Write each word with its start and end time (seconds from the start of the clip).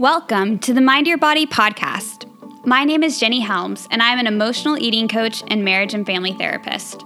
Welcome 0.00 0.60
to 0.60 0.72
the 0.72 0.80
Mind 0.80 1.06
Your 1.06 1.18
Body 1.18 1.44
podcast. 1.44 2.24
My 2.64 2.84
name 2.84 3.02
is 3.02 3.20
Jenny 3.20 3.40
Helms, 3.40 3.86
and 3.90 4.02
I'm 4.02 4.18
an 4.18 4.26
emotional 4.26 4.78
eating 4.78 5.08
coach 5.08 5.44
and 5.48 5.62
marriage 5.62 5.92
and 5.92 6.06
family 6.06 6.32
therapist. 6.32 7.04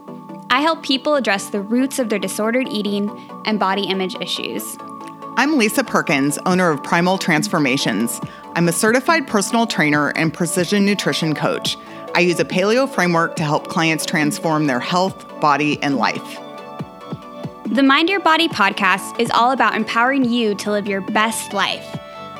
I 0.48 0.60
help 0.60 0.84
people 0.84 1.16
address 1.16 1.50
the 1.50 1.60
roots 1.60 1.98
of 1.98 2.08
their 2.08 2.20
disordered 2.20 2.68
eating 2.68 3.10
and 3.46 3.58
body 3.58 3.88
image 3.88 4.14
issues. 4.20 4.76
I'm 5.36 5.58
Lisa 5.58 5.82
Perkins, 5.82 6.38
owner 6.46 6.70
of 6.70 6.84
Primal 6.84 7.18
Transformations. 7.18 8.20
I'm 8.54 8.68
a 8.68 8.72
certified 8.72 9.26
personal 9.26 9.66
trainer 9.66 10.10
and 10.10 10.32
precision 10.32 10.86
nutrition 10.86 11.34
coach. 11.34 11.76
I 12.14 12.20
use 12.20 12.38
a 12.38 12.44
paleo 12.44 12.88
framework 12.88 13.34
to 13.36 13.42
help 13.42 13.66
clients 13.66 14.06
transform 14.06 14.68
their 14.68 14.78
health, 14.78 15.40
body, 15.40 15.82
and 15.82 15.96
life. 15.96 16.38
The 17.66 17.82
Mind 17.82 18.08
Your 18.08 18.20
Body 18.20 18.48
podcast 18.48 19.18
is 19.18 19.32
all 19.32 19.50
about 19.50 19.74
empowering 19.74 20.24
you 20.24 20.54
to 20.54 20.70
live 20.70 20.86
your 20.86 21.00
best 21.00 21.52
life. 21.52 21.98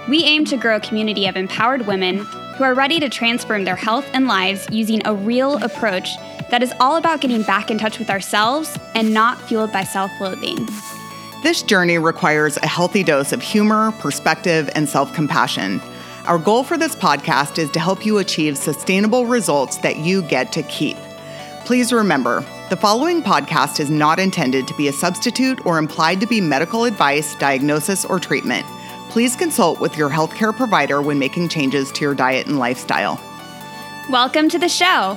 We 0.08 0.22
aim 0.24 0.44
to 0.46 0.58
grow 0.58 0.76
a 0.76 0.80
community 0.80 1.26
of 1.26 1.36
empowered 1.36 1.86
women 1.86 2.18
who 2.56 2.64
are 2.64 2.74
ready 2.74 3.00
to 3.00 3.08
transform 3.08 3.64
their 3.64 3.74
health 3.74 4.06
and 4.12 4.26
lives 4.26 4.68
using 4.70 5.00
a 5.06 5.14
real 5.14 5.56
approach 5.64 6.10
that 6.50 6.62
is 6.62 6.74
all 6.78 6.96
about 6.96 7.22
getting 7.22 7.42
back 7.42 7.70
in 7.70 7.78
touch 7.78 7.98
with 7.98 8.10
ourselves 8.10 8.78
and 8.94 9.14
not 9.14 9.40
fueled 9.40 9.72
by 9.72 9.82
self 9.82 10.10
loathing. 10.20 10.68
This 11.42 11.62
journey 11.62 11.96
requires 11.96 12.58
a 12.58 12.66
healthy 12.66 13.02
dose 13.02 13.32
of 13.32 13.40
humor, 13.40 13.92
perspective, 13.92 14.68
and 14.74 14.86
self 14.86 15.14
compassion. 15.14 15.80
Our 16.26 16.38
goal 16.38 16.64
for 16.64 16.76
this 16.76 16.94
podcast 16.94 17.58
is 17.58 17.70
to 17.70 17.80
help 17.80 18.04
you 18.04 18.18
achieve 18.18 18.58
sustainable 18.58 19.24
results 19.24 19.78
that 19.78 19.96
you 19.96 20.20
get 20.22 20.52
to 20.52 20.62
keep. 20.64 20.98
Please 21.64 21.94
remember, 21.94 22.44
the 22.68 22.76
following 22.76 23.22
podcast 23.22 23.80
is 23.80 23.88
not 23.88 24.18
intended 24.18 24.68
to 24.68 24.74
be 24.74 24.88
a 24.88 24.92
substitute 24.92 25.64
or 25.64 25.78
implied 25.78 26.20
to 26.20 26.26
be 26.26 26.42
medical 26.42 26.84
advice, 26.84 27.34
diagnosis, 27.36 28.04
or 28.04 28.18
treatment. 28.20 28.66
Please 29.14 29.36
consult 29.36 29.78
with 29.78 29.96
your 29.96 30.10
healthcare 30.10 30.52
provider 30.52 31.00
when 31.00 31.20
making 31.20 31.48
changes 31.48 31.92
to 31.92 32.00
your 32.00 32.16
diet 32.16 32.48
and 32.48 32.58
lifestyle. 32.58 33.20
Welcome 34.10 34.48
to 34.48 34.58
the 34.58 34.68
show. 34.68 35.16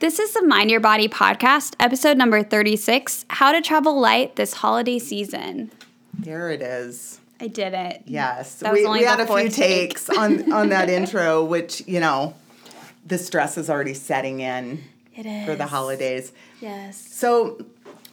This 0.00 0.18
is 0.18 0.32
the 0.34 0.42
Mind 0.42 0.72
Your 0.72 0.80
Body 0.80 1.06
podcast, 1.06 1.76
episode 1.78 2.16
number 2.16 2.42
36 2.42 3.24
How 3.30 3.52
to 3.52 3.62
Travel 3.62 4.00
Light 4.00 4.34
This 4.34 4.54
Holiday 4.54 4.98
Season. 4.98 5.70
There 6.18 6.50
it 6.50 6.60
is. 6.60 7.20
I 7.40 7.46
did 7.46 7.72
it. 7.72 8.02
Yes. 8.04 8.64
We, 8.64 8.84
we 8.84 9.04
had 9.04 9.20
a 9.20 9.28
few 9.28 9.48
take. 9.48 9.90
takes 9.90 10.10
on, 10.10 10.52
on 10.52 10.70
that 10.70 10.90
intro, 10.90 11.44
which, 11.44 11.86
you 11.86 12.00
know, 12.00 12.34
the 13.06 13.16
stress 13.16 13.58
is 13.58 13.70
already 13.70 13.94
setting 13.94 14.40
in 14.40 14.82
for 15.44 15.54
the 15.54 15.66
holidays. 15.68 16.32
Yes. 16.60 16.96
So 16.96 17.64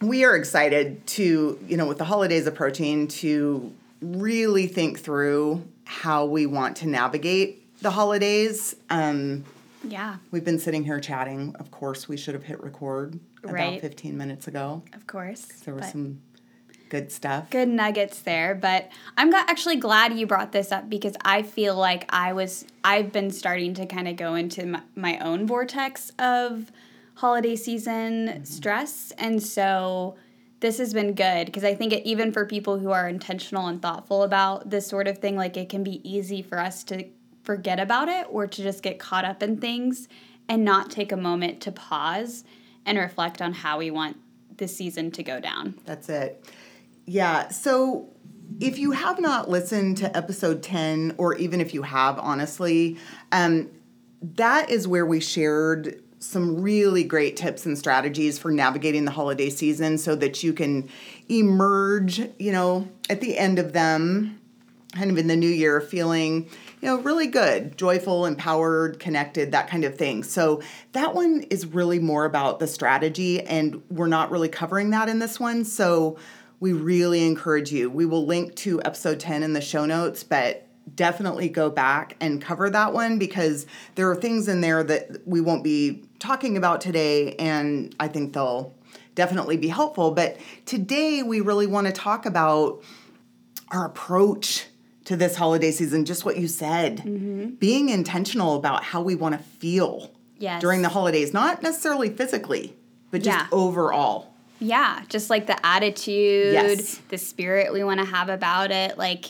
we 0.08 0.24
are 0.24 0.36
excited 0.36 1.06
to, 1.08 1.60
you 1.68 1.78
know, 1.78 1.86
with 1.88 1.98
the 1.98 2.06
holidays 2.06 2.48
approaching, 2.48 3.08
to 3.08 3.72
really 4.02 4.68
think 4.68 5.00
through 5.00 5.64
how 5.86 6.26
we 6.26 6.46
want 6.46 6.78
to 6.78 6.88
navigate 6.88 7.60
the 7.82 7.92
holidays. 7.92 8.76
Um, 8.90 9.44
Yeah, 9.84 10.18
we've 10.32 10.46
been 10.46 10.60
sitting 10.60 10.84
here 10.84 11.00
chatting. 11.00 11.56
Of 11.60 11.72
course, 11.72 12.08
we 12.08 12.16
should 12.18 12.34
have 12.34 12.44
hit 12.44 12.64
record 12.64 13.20
about 13.44 13.54
Right. 13.54 13.82
15 13.82 14.18
minutes 14.18 14.48
ago. 14.48 14.84
of 14.94 15.06
course. 15.08 15.42
There 15.66 15.74
was 15.76 15.90
some 15.92 16.22
good 16.90 17.12
stuff. 17.12 17.50
good 17.50 17.68
nuggets 17.70 18.22
there 18.22 18.54
but 18.54 18.88
i'm 19.18 19.34
actually 19.34 19.78
glad 19.78 20.14
you 20.14 20.28
brought 20.28 20.52
this 20.52 20.72
up 20.72 20.88
because 20.92 21.16
i 21.26 21.42
feel 21.42 21.76
like 21.76 22.06
i 22.14 22.32
was 22.34 22.66
i've 22.84 23.12
been 23.12 23.32
starting 23.32 23.74
to 23.74 23.84
kind 23.88 24.08
of 24.08 24.16
go 24.16 24.36
into 24.36 24.64
my, 24.68 24.82
my 24.96 25.18
own 25.18 25.48
vortex 25.48 26.12
of 26.20 26.72
holiday 27.16 27.56
season 27.56 28.44
stress 28.46 29.12
and 29.18 29.42
so 29.42 30.16
this 30.60 30.78
has 30.78 30.94
been 30.94 31.14
good 31.14 31.46
because 31.46 31.64
i 31.64 31.74
think 31.74 31.94
it, 31.94 32.06
even 32.06 32.32
for 32.32 32.46
people 32.46 32.80
who 32.80 32.92
are 32.92 33.08
intentional 33.08 33.68
and 33.68 33.82
thoughtful 33.82 34.24
about 34.24 34.70
this 34.70 34.88
sort 34.88 35.08
of 35.08 35.18
thing 35.18 35.36
like 35.36 35.58
it 35.58 35.70
can 35.70 35.84
be 35.84 36.08
easy 36.10 36.42
for 36.42 36.60
us 36.60 36.84
to 36.84 37.06
forget 37.44 37.80
about 37.80 38.08
it 38.10 38.26
or 38.30 38.48
to 38.48 38.64
just 38.64 38.82
get 38.82 39.00
caught 39.00 39.26
up 39.26 39.44
in 39.44 39.58
things 39.58 40.08
and 40.48 40.64
not 40.64 40.90
take 40.90 41.12
a 41.12 41.18
moment 41.18 41.62
to 41.62 41.72
pause 41.72 42.44
and 42.86 42.98
reflect 42.98 43.42
on 43.42 43.54
how 43.54 43.78
we 43.78 43.92
want 43.92 44.18
this 44.58 44.76
season 44.76 45.12
to 45.12 45.24
go 45.24 45.40
down 45.40 45.76
That's 45.86 46.10
it. 46.10 46.46
Yeah. 47.06 47.50
So 47.50 48.10
if 48.60 48.78
you 48.78 48.92
have 48.92 49.20
not 49.20 49.50
listened 49.50 49.98
to 49.98 50.16
episode 50.16 50.64
10, 50.64 51.16
or 51.18 51.36
even 51.36 51.62
if 51.62 51.74
you 51.74 51.82
have, 51.84 52.20
honestly, 52.20 52.98
um, 53.32 53.70
that 54.22 54.70
is 54.70 54.88
where 54.88 55.06
we 55.06 55.20
shared 55.20 56.03
some 56.24 56.62
really 56.62 57.04
great 57.04 57.36
tips 57.36 57.66
and 57.66 57.78
strategies 57.78 58.40
for 58.40 58.50
navigating 58.50 59.04
the 59.04 59.12
holiday 59.12 59.50
season 59.50 59.98
so 59.98 60.16
that 60.16 60.42
you 60.42 60.54
can 60.54 60.90
emerge, 61.30 62.22
you 62.40 62.52
know, 62.52 62.88
at 63.10 63.20
the 63.20 63.38
end 63.38 63.60
of 63.60 63.74
them, 63.74 64.40
kind 64.94 65.12
of 65.12 65.18
in 65.18 65.28
the 65.28 65.36
new 65.36 65.50
year, 65.50 65.82
feeling, 65.82 66.48
you 66.82 66.88
know, 66.88 66.98
really 67.00 67.28
good, 67.28 67.78
joyful, 67.78 68.26
empowered, 68.26 69.00
connected, 69.00 69.52
that 69.52 69.68
kind 69.68 69.84
of 69.84 69.98
thing. 69.98 70.24
So 70.24 70.62
that 70.94 71.14
one 71.14 71.42
is 71.50 71.66
really 71.66 72.00
more 72.00 72.24
about 72.24 72.60
the 72.60 72.68
strategy, 72.68 73.42
and 73.42 73.84
we're 73.90 74.08
not 74.08 74.32
really 74.32 74.50
covering 74.50 74.92
that 74.92 75.10
in 75.10 75.20
this 75.20 75.42
one. 75.42 75.66
So 75.66 76.18
we 76.62 76.72
really 76.72 77.26
encourage 77.26 77.72
you. 77.74 77.90
We 77.90 78.06
will 78.06 78.26
link 78.26 78.56
to 78.58 78.82
episode 78.84 79.20
10 79.20 79.44
in 79.44 79.52
the 79.52 79.62
show 79.62 79.86
notes, 79.86 80.24
but 80.24 80.68
definitely 80.96 81.50
go 81.50 81.70
back 81.70 82.16
and 82.20 82.42
cover 82.42 82.70
that 82.70 82.94
one 82.94 83.18
because 83.18 83.66
there 83.96 84.10
are 84.10 84.16
things 84.16 84.48
in 84.48 84.62
there 84.62 84.84
that 84.84 85.26
we 85.28 85.42
won't 85.42 85.64
be 85.64 86.04
talking 86.20 86.58
about 86.58 86.82
today, 86.82 87.36
and 87.36 87.96
I 88.00 88.08
think 88.08 88.34
they'll 88.34 88.74
definitely 89.16 89.58
be 89.58 89.68
helpful. 89.68 90.12
But 90.12 90.38
today 90.66 91.24
we 91.24 91.42
really 91.42 91.68
want 91.68 91.88
to 91.88 91.94
talk 91.94 92.26
about 92.26 92.82
our 93.72 93.86
approach 93.86 94.68
to 95.06 95.16
this 95.18 95.36
holiday 95.36 95.72
season, 95.72 96.06
just 96.06 96.26
what 96.26 96.38
you 96.38 96.48
said, 96.48 96.98
mm-hmm. 97.00 97.56
being 97.56 97.90
intentional 97.90 98.56
about 98.56 98.84
how 98.84 99.02
we 99.02 99.16
want 99.16 99.38
to 99.38 99.44
feel 99.44 100.12
Yes. 100.40 100.62
during 100.62 100.82
the 100.82 100.90
holidays, 100.90 101.34
not 101.34 101.64
necessarily 101.64 102.10
physically, 102.10 102.76
but 103.12 103.22
just 103.22 103.38
Yeah. 103.38 103.48
overall. 103.52 104.34
Yeah, 104.60 105.02
just 105.10 105.30
like 105.30 105.48
the 105.48 105.66
attitude, 105.66 106.54
Yes. 106.54 107.00
the 107.10 107.18
spirit 107.18 107.72
we 107.72 107.84
want 107.84 108.00
to 108.00 108.06
have 108.06 108.30
about 108.30 108.72
it, 108.72 108.98
like 108.98 109.26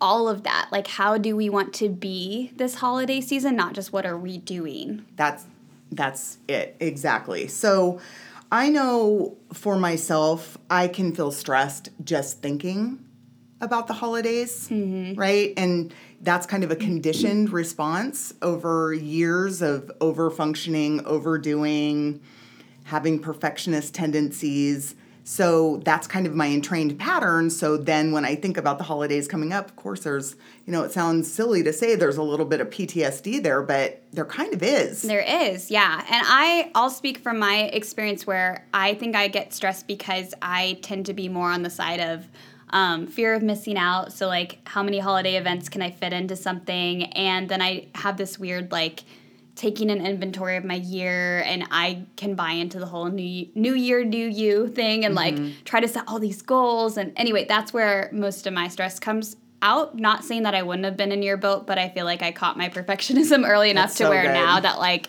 all 0.00 0.28
of 0.28 0.42
that. 0.44 0.68
Like, 0.70 0.86
how 0.86 1.18
do 1.18 1.36
we 1.36 1.48
want 1.48 1.72
to 1.74 1.88
be 1.88 2.52
this 2.56 2.76
holiday 2.76 3.20
season? 3.20 3.56
Not 3.56 3.74
just 3.74 3.92
what 3.92 4.06
are 4.06 4.18
we 4.18 4.38
doing. 4.38 5.04
That's 5.16 5.44
that's 5.90 6.38
it 6.48 6.76
exactly. 6.80 7.48
So 7.48 8.00
I 8.50 8.68
know 8.68 9.36
for 9.52 9.76
myself, 9.78 10.58
I 10.70 10.88
can 10.88 11.14
feel 11.14 11.30
stressed 11.30 11.90
just 12.04 12.40
thinking 12.40 13.04
about 13.60 13.86
the 13.88 13.94
holidays, 13.94 14.68
mm-hmm. 14.68 15.18
right? 15.18 15.52
And 15.56 15.92
that's 16.20 16.46
kind 16.46 16.64
of 16.64 16.70
a 16.70 16.76
conditioned 16.76 17.50
response 17.52 18.32
over 18.40 18.92
years 18.92 19.62
of 19.62 19.90
over 20.00 20.30
functioning, 20.30 21.04
overdoing, 21.04 22.20
having 22.84 23.18
perfectionist 23.18 23.94
tendencies. 23.94 24.94
So 25.30 25.82
that's 25.84 26.06
kind 26.06 26.26
of 26.26 26.34
my 26.34 26.46
entrained 26.46 26.98
pattern. 26.98 27.50
So 27.50 27.76
then 27.76 28.12
when 28.12 28.24
I 28.24 28.34
think 28.34 28.56
about 28.56 28.78
the 28.78 28.84
holidays 28.84 29.28
coming 29.28 29.52
up, 29.52 29.66
of 29.66 29.76
course, 29.76 30.00
there's, 30.00 30.36
you 30.64 30.72
know, 30.72 30.84
it 30.84 30.90
sounds 30.90 31.30
silly 31.30 31.62
to 31.64 31.72
say 31.74 31.94
there's 31.96 32.16
a 32.16 32.22
little 32.22 32.46
bit 32.46 32.62
of 32.62 32.70
PTSD 32.70 33.42
there, 33.42 33.60
but 33.60 34.02
there 34.10 34.24
kind 34.24 34.54
of 34.54 34.62
is. 34.62 35.02
There 35.02 35.20
is, 35.20 35.70
yeah. 35.70 36.02
And 36.08 36.26
I, 36.26 36.70
I'll 36.74 36.88
speak 36.88 37.18
from 37.18 37.38
my 37.38 37.64
experience 37.64 38.26
where 38.26 38.66
I 38.72 38.94
think 38.94 39.14
I 39.14 39.28
get 39.28 39.52
stressed 39.52 39.86
because 39.86 40.32
I 40.40 40.78
tend 40.80 41.04
to 41.06 41.12
be 41.12 41.28
more 41.28 41.50
on 41.50 41.62
the 41.62 41.68
side 41.68 42.00
of 42.00 42.26
um, 42.70 43.06
fear 43.06 43.34
of 43.34 43.42
missing 43.42 43.76
out. 43.76 44.14
So, 44.14 44.28
like, 44.28 44.66
how 44.66 44.82
many 44.82 44.98
holiday 44.98 45.36
events 45.36 45.68
can 45.68 45.82
I 45.82 45.90
fit 45.90 46.14
into 46.14 46.36
something? 46.36 47.04
And 47.12 47.50
then 47.50 47.60
I 47.60 47.88
have 47.96 48.16
this 48.16 48.38
weird, 48.38 48.72
like, 48.72 49.04
taking 49.58 49.90
an 49.90 50.00
inventory 50.06 50.56
of 50.56 50.64
my 50.64 50.76
year 50.76 51.40
and 51.44 51.66
I 51.72 52.04
can 52.16 52.36
buy 52.36 52.52
into 52.52 52.78
the 52.78 52.86
whole 52.86 53.06
new 53.06 53.48
new 53.56 53.74
year 53.74 54.04
new 54.04 54.26
you 54.28 54.68
thing 54.68 55.04
and 55.04 55.16
like 55.16 55.36
try 55.64 55.80
to 55.80 55.88
set 55.88 56.04
all 56.06 56.20
these 56.20 56.42
goals 56.42 56.96
and 56.96 57.12
anyway 57.16 57.44
that's 57.44 57.72
where 57.72 58.08
most 58.12 58.46
of 58.46 58.52
my 58.54 58.68
stress 58.68 59.00
comes 59.00 59.36
out 59.60 59.98
not 59.98 60.24
saying 60.24 60.44
that 60.44 60.54
I 60.54 60.62
wouldn't 60.62 60.84
have 60.84 60.96
been 60.96 61.10
in 61.10 61.22
your 61.22 61.36
boat 61.36 61.66
but 61.66 61.76
I 61.76 61.88
feel 61.88 62.04
like 62.04 62.22
I 62.22 62.30
caught 62.30 62.56
my 62.56 62.68
perfectionism 62.68 63.44
early 63.54 63.70
enough 63.70 63.86
That's 63.88 63.98
to 63.98 64.04
so 64.04 64.10
where 64.10 64.26
good. 64.26 64.34
now 64.34 64.60
that 64.60 64.78
like 64.78 65.08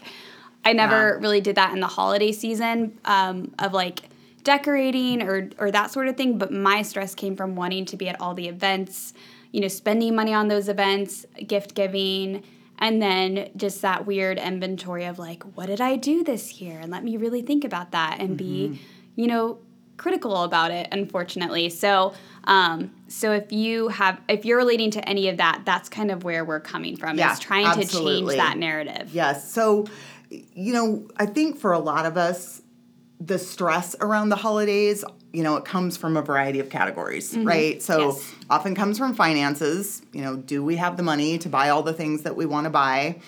I 0.66 0.74
never 0.74 1.10
Yeah. 1.13 1.22
really 1.22 1.42
did 1.42 1.56
that 1.56 1.72
in 1.74 1.80
the 1.80 1.88
holiday 1.88 2.31
season 2.31 2.98
um, 3.06 3.54
of 3.60 3.72
like 3.74 4.02
decorating 4.44 5.22
or 5.22 5.50
or 5.60 5.69
that 5.69 5.92
sort 5.92 6.07
of 6.07 6.18
thing 6.18 6.40
but 6.40 6.52
my 6.52 6.81
stress 6.81 7.13
came 7.13 7.36
from 7.36 7.56
wanting 7.56 7.86
to 7.86 7.95
be 7.98 8.10
at 8.10 8.19
all 8.19 8.34
the 8.34 8.48
events 8.48 9.13
you 9.52 9.62
know 9.62 9.68
spending 9.68 10.16
money 10.16 10.34
on 10.34 10.48
those 10.48 10.68
events 10.69 11.25
gift 11.45 11.75
giving 11.75 12.42
and 12.80 13.02
then 13.02 13.50
just 13.56 13.81
that 13.81 14.06
weird 14.08 14.40
inventory 14.40 15.06
of 15.06 15.20
like 15.20 15.44
what 15.56 15.68
did 15.68 15.81
i 15.81 15.96
do 15.96 16.24
this 16.24 16.60
year? 16.62 16.80
And 16.80 16.92
let 16.92 17.04
me 17.04 17.18
really 17.18 17.42
think 17.42 17.64
about 17.64 17.92
that 17.92 18.18
and 18.20 18.38
be 18.38 18.80
you 19.16 19.28
know 19.28 19.60
critical 19.98 20.44
about 20.44 20.72
it 20.72 20.88
unfortunately. 20.92 21.70
So 21.70 22.14
um, 22.46 22.92
so 23.08 23.34
if 23.34 23.52
you 23.52 23.90
have 23.90 24.20
if 24.28 24.46
you're 24.46 24.58
relating 24.58 24.92
to 24.92 25.08
any 25.08 25.30
of 25.30 25.38
that 25.38 25.64
that's 25.66 25.90
kind 25.90 26.10
of 26.10 26.24
where 26.24 26.44
we're 26.44 26.62
coming 26.62 26.96
from 26.96 27.18
Yeah, 27.18 27.34
is 27.34 27.40
trying 27.40 27.80
to 27.80 27.86
change 27.86 28.30
that 28.31 28.58
narrative. 28.58 29.14
Yes. 29.14 29.52
So, 29.52 29.86
you 30.30 30.74
know, 30.74 31.08
I 31.18 31.26
think 31.26 31.60
for 31.60 31.74
a 31.74 31.80
lot 31.80 32.06
of 32.06 32.18
us, 32.18 32.62
the 33.19 33.38
stress 33.38 33.95
around 34.00 34.30
the 34.30 34.36
holidays, 34.38 35.04
you 35.33 35.44
know, 35.44 35.57
it 35.57 35.66
comes 35.66 35.98
from 35.98 36.16
a 36.16 36.21
variety 36.21 36.60
of 36.60 36.69
categories, 36.69 37.38
right? 37.38 37.81
So 37.81 38.13
Yes. 38.13 38.31
often 38.50 38.75
comes 38.75 38.98
from 38.98 39.13
finances. 39.13 40.01
You 40.13 40.21
know, 40.21 40.38
do 40.38 40.63
we 40.63 40.77
have 40.77 40.95
the 40.98 41.04
money 41.04 41.38
to 41.39 41.50
buy 41.50 41.69
all 41.69 41.83
the 41.83 41.94
things 41.94 42.21
that 42.24 42.36
we 42.36 42.45
want 42.45 42.63
to 42.66 42.69
buy? 42.69 43.19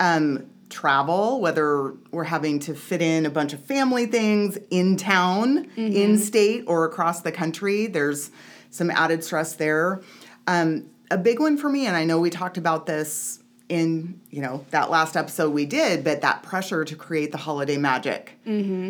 Um, 0.00 0.46
travel, 0.70 1.40
whether 1.40 1.94
we're 2.10 2.24
having 2.24 2.58
to 2.60 2.74
fit 2.74 3.00
in 3.02 3.24
a 3.26 3.30
bunch 3.30 3.52
of 3.52 3.60
family 3.60 4.06
things 4.06 4.58
in 4.70 4.96
town, 4.96 5.66
in 5.76 6.18
state, 6.18 6.64
or 6.66 6.84
across 6.84 7.22
the 7.22 7.32
country, 7.32 7.86
there's 7.86 8.30
some 8.70 8.90
added 8.90 9.24
stress 9.24 9.54
there. 9.54 10.02
Um, 10.46 10.90
a 11.10 11.16
big 11.18 11.40
one 11.40 11.56
for 11.56 11.68
me, 11.70 11.86
and 11.86 11.96
I 11.96 12.04
know 12.04 12.20
we 12.20 12.28
talked 12.30 12.58
about 12.58 12.84
this 12.86 13.42
in 13.68 14.20
you 14.30 14.40
know 14.40 14.64
that 14.70 14.90
last 14.90 15.16
episode 15.16 15.50
we 15.52 15.66
did, 15.66 16.04
but 16.04 16.20
that 16.22 16.42
pressure 16.42 16.84
to 16.84 16.96
create 16.96 17.32
the 17.32 17.38
holiday 17.38 17.76
magic 17.76 18.38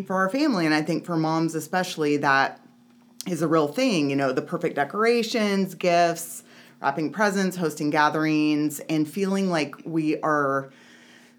for 0.07 0.17
our 0.17 0.29
family, 0.29 0.67
and 0.67 0.75
I 0.75 0.83
think 0.83 1.05
for 1.05 1.17
moms 1.17 1.55
especially, 1.55 2.17
that 2.19 2.61
is 3.27 3.43
a 3.43 3.49
real 3.49 3.69
thing. 3.69 4.11
You 4.11 4.17
know, 4.17 4.33
the 4.33 4.43
perfect 4.43 4.77
decorations, 4.77 5.75
gifts, 5.75 6.45
wrapping 6.81 7.13
presents, 7.13 7.57
hosting 7.57 7.91
gatherings, 7.91 8.81
and 8.89 9.09
feeling 9.09 9.51
like 9.51 9.75
we 9.85 10.21
are 10.21 10.71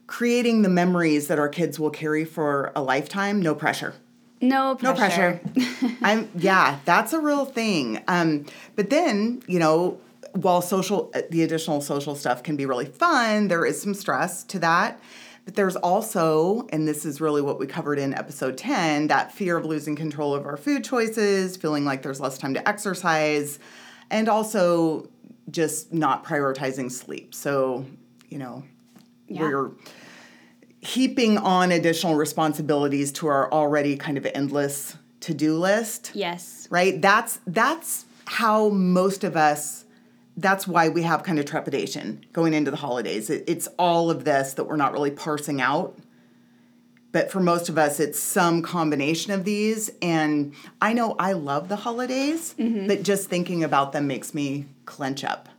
creating 0.08 0.64
the 0.64 0.70
memories 0.70 1.28
that 1.28 1.40
our 1.40 1.50
kids 1.50 1.80
will 1.80 1.92
carry 1.92 2.26
for 2.26 2.72
a 2.76 2.82
lifetime. 2.82 3.42
No 3.42 3.54
pressure. 3.56 3.94
No 4.42 4.76
pressure. 4.76 5.40
No 5.54 5.54
pressure. 5.64 5.98
I'm 6.02 6.30
yeah, 6.36 6.80
that's 6.86 7.14
a 7.14 7.20
real 7.20 7.46
thing. 7.46 8.02
Um, 8.08 8.46
but 8.76 8.90
then 8.90 9.44
you 9.48 9.60
know, 9.60 10.00
while 10.34 10.62
social, 10.62 11.12
uh, 11.14 11.22
the 11.30 11.44
additional 11.44 11.82
social 11.82 12.16
stuff 12.16 12.44
can 12.44 12.56
be 12.56 12.66
really 12.66 12.86
fun, 12.86 13.48
there 13.48 13.66
is 13.66 13.82
some 13.82 13.94
stress 13.94 14.44
to 14.46 14.60
that. 14.60 15.00
But 15.46 15.56
there's 15.56 15.76
also, 15.78 16.68
and 16.72 16.88
this 16.88 17.06
is 17.06 17.20
really 17.22 17.42
what 17.42 17.60
we 17.60 17.66
covered 17.66 17.98
in 17.98 18.14
episode 18.14 18.58
10, 18.58 19.08
that 19.08 19.32
fear 19.32 19.58
of 19.58 19.66
losing 19.66 19.96
control 19.96 20.36
of 20.36 20.46
our 20.46 20.58
food 20.58 20.84
choices, 20.84 21.58
feeling 21.58 21.86
like 21.86 22.04
there's 22.04 22.20
less 22.20 22.38
time 22.38 22.54
to 22.54 22.68
exercise, 22.68 23.58
and 24.12 24.30
also 24.30 25.10
just 25.50 25.92
not 25.94 26.24
prioritizing 26.24 26.92
sleep. 26.92 27.34
So, 27.34 27.86
you 28.30 28.38
know, 28.38 28.64
Yeah. 29.28 29.42
we're 29.42 29.72
heaping 30.82 31.38
on 31.38 31.72
additional 31.72 32.16
responsibilities 32.16 33.12
to 33.14 33.28
our 33.28 33.52
already 33.52 33.96
kind 33.98 34.18
of 34.18 34.26
endless 34.34 34.96
to-do 35.20 35.58
list 35.58 36.12
Yes. 36.14 36.68
right 36.72 37.02
that's 37.02 37.40
that's 37.46 38.06
how 38.26 38.70
most 38.70 39.26
of 39.26 39.36
us 39.36 39.84
that's 40.42 40.68
why 40.68 40.90
we 40.90 41.04
have 41.04 41.24
kind 41.24 41.40
of 41.40 41.46
trepidation 41.46 42.26
going 42.34 42.54
into 42.54 42.72
the 42.72 42.78
holidays 42.78 43.30
it, 43.30 43.44
it's 43.48 43.68
all 43.78 44.10
of 44.10 44.24
this 44.24 44.54
that 44.54 44.66
we're 44.66 44.76
not 44.76 44.94
really 44.94 45.12
parsing 45.12 45.62
out 45.62 45.98
but 47.12 47.32
for 47.32 47.40
most 47.40 47.70
of 47.70 47.78
us 47.78 48.00
it's 48.00 48.20
some 48.20 48.62
combination 48.62 49.34
of 49.34 49.44
these 49.44 49.90
and 50.02 50.54
i 50.82 50.94
know 50.94 51.16
i 51.20 51.34
love 51.34 51.68
the 51.68 51.76
holidays 51.76 52.56
mm-hmm. 52.58 52.88
but 52.88 53.04
just 53.04 53.30
thinking 53.30 53.64
about 53.64 53.92
them 53.92 54.08
makes 54.08 54.34
me 54.34 54.66
clench 54.86 55.24
up 55.24 55.50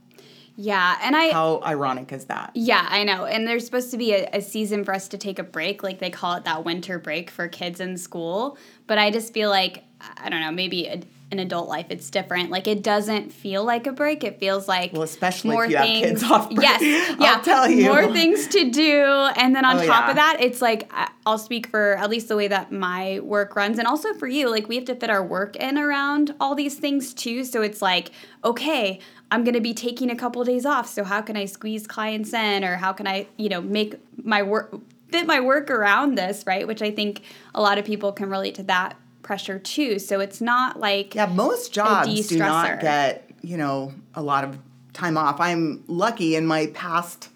Yeah, 0.56 0.99
and 1.03 1.17
I 1.17 1.31
how 1.33 1.61
ironic 1.65 2.12
is 2.12 2.26
that 2.26 2.50
Yeah, 2.55 2.87
I 2.91 3.05
know. 3.05 3.25
And 3.25 3.47
there's 3.47 3.65
supposed 3.65 3.91
to 3.93 3.97
be 3.97 4.12
a, 4.12 4.29
a 4.35 4.43
season 4.43 4.85
for 4.85 4.93
us 4.93 5.09
to 5.09 5.17
take 5.17 5.38
a 5.38 5.43
break. 5.43 5.83
Like 5.83 6.00
they 6.00 6.11
call 6.11 6.35
it 6.35 6.44
that 6.44 6.65
winter 6.67 6.99
break 6.99 7.31
for 7.31 7.49
kids 7.49 7.81
in 7.81 7.97
school. 7.97 8.59
But 8.87 8.99
I 8.99 9.11
just 9.11 9.33
feel 9.33 9.49
like, 9.49 9.85
I 10.19 10.29
don't 10.29 10.41
know, 10.41 10.50
maybe 10.50 10.87
a, 10.87 11.00
in 11.31 11.38
adult 11.38 11.69
life 11.69 11.87
it's 11.91 12.11
different. 12.11 12.50
Like 12.50 12.67
it 12.67 12.82
doesn't 12.82 13.32
feel 13.32 13.65
like 13.65 13.87
a 13.87 13.93
break. 13.93 14.25
It 14.25 14.38
feels 14.41 14.67
like 14.67 14.93
Well, 14.93 15.03
especially 15.03 15.50
if 15.50 15.55
more 15.55 15.67
you 15.67 15.77
have 15.77 15.87
things. 15.87 16.06
kids 16.06 16.23
off 16.25 16.49
break. 16.55 16.62
Yes, 16.62 17.11
I'll 17.19 17.21
yeah. 17.21 17.41
tell 17.43 17.71
you. 17.71 17.85
More 17.87 18.12
things 18.12 18.49
to 18.49 18.71
do. 18.71 19.05
And 19.37 19.55
then 19.55 19.65
on 19.65 19.77
Oh, 19.77 19.87
top 19.87 20.05
yeah. 20.05 20.11
of 20.11 20.17
that, 20.17 20.37
it's 20.41 20.61
like, 20.61 20.91
I'll 21.27 21.38
speak 21.38 21.69
for 21.69 21.97
at 21.97 22.11
least 22.11 22.29
the 22.29 22.37
way 22.37 22.49
that 22.49 22.73
my 22.73 23.21
work 23.21 23.55
runs 23.55 23.79
and 23.79 23.87
also 23.87 24.12
for 24.15 24.27
you. 24.27 24.50
Like 24.50 24.69
we 24.69 24.75
have 24.77 24.85
to 24.87 24.94
fit 24.97 25.11
our 25.11 25.25
work 25.25 25.55
in 25.56 25.79
around 25.79 26.35
all 26.41 26.55
these 26.55 26.75
things 26.77 27.15
too. 27.15 27.44
So 27.44 27.62
it's 27.62 27.81
like, 27.81 28.11
okay, 28.44 28.99
I'm 29.31 29.44
going 29.44 29.55
to 29.55 29.61
be 29.61 29.73
taking 29.75 30.11
a 30.11 30.17
couple 30.17 30.43
days 30.43 30.67
off. 30.67 30.88
So 30.88 31.05
how 31.05 31.21
can 31.23 31.37
I 31.37 31.44
squeeze 31.44 31.87
clients 31.87 32.33
in 32.33 32.65
or 32.65 32.76
how 32.76 32.93
can 32.93 33.06
I, 33.06 33.29
you 33.37 33.49
know, 33.49 33.61
make 33.61 33.94
my 34.25 34.43
work 34.43 34.75
fit 35.11 35.26
my 35.26 35.41
work 35.41 35.71
around 35.71 36.17
this, 36.17 36.44
right? 36.47 36.67
Which 36.67 36.83
I 36.83 36.91
think 36.93 37.23
a 37.55 37.61
lot 37.61 37.79
of 37.79 37.85
people 37.85 38.12
can 38.12 38.31
relate 38.31 38.55
to 38.56 38.62
that 38.65 38.97
pressure 39.31 39.61
too. 39.61 40.00
So 40.00 40.19
it's 40.19 40.41
not 40.41 40.81
like 40.81 41.15
Yeah, 41.15 41.27
most 41.27 41.73
jobs 41.73 42.27
do 42.27 42.37
not 42.37 42.81
get, 42.81 43.31
you 43.43 43.56
know, 43.56 43.94
a 44.12 44.21
lot 44.21 44.43
of 44.43 44.59
time 44.93 45.17
off. 45.17 45.41
I'm 45.41 45.85
lucky 45.87 46.35
in 46.35 46.47
my 46.47 46.67
past 46.75 47.29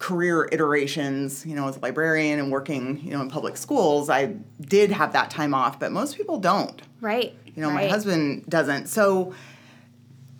career 0.00 0.48
iterations, 0.50 1.46
you 1.46 1.54
know, 1.54 1.68
as 1.68 1.76
a 1.76 1.78
librarian 1.78 2.40
and 2.40 2.50
working, 2.50 3.00
you 3.04 3.12
know, 3.12 3.22
in 3.22 3.28
public 3.30 3.56
schools, 3.56 4.10
I 4.10 4.34
did 4.60 4.90
have 4.90 5.12
that 5.12 5.30
time 5.30 5.54
off, 5.54 5.78
but 5.78 5.92
most 5.92 6.16
people 6.16 6.40
don't. 6.40 6.82
right. 7.00 7.32
You 7.54 7.62
know, 7.62 7.70
my 7.70 7.86
husband 7.86 8.46
doesn't. 8.48 8.88
So 8.88 9.34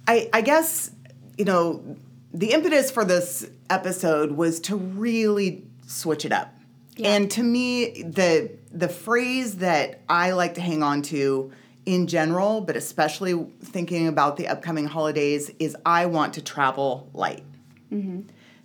I 0.08 0.28
I 0.32 0.40
guess, 0.40 0.90
you 1.38 1.44
know, 1.44 1.84
the 2.32 2.50
impetus 2.50 2.90
for 2.90 3.04
this 3.04 3.48
episode 3.70 4.32
was 4.32 4.58
to 4.62 4.74
really 4.74 5.62
switch 5.86 6.24
it 6.24 6.32
up. 6.32 6.52
Yeah. 6.96 7.14
And 7.14 7.30
to 7.32 7.42
me, 7.42 8.02
the 8.02 8.52
the 8.70 8.88
phrase 8.88 9.56
that 9.56 10.00
I 10.08 10.32
like 10.32 10.54
to 10.54 10.60
hang 10.60 10.82
on 10.82 11.02
to 11.02 11.52
in 11.86 12.06
general, 12.06 12.60
but 12.60 12.76
especially 12.76 13.46
thinking 13.62 14.08
about 14.08 14.36
the 14.36 14.48
upcoming 14.48 14.86
holidays, 14.86 15.50
is 15.58 15.76
I 15.84 16.06
want 16.06 16.34
to 16.34 16.42
travel 16.42 17.10
light 17.12 17.44
mm-hmm. 17.92 18.22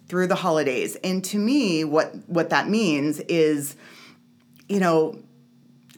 through 0.07 0.27
the 0.27 0.35
holidays. 0.35 0.95
And 1.03 1.23
to 1.25 1.37
me, 1.37 1.83
what 1.83 2.15
what 2.27 2.49
that 2.51 2.69
means 2.69 3.19
is, 3.21 3.75
you 4.67 4.79
know, 4.79 5.19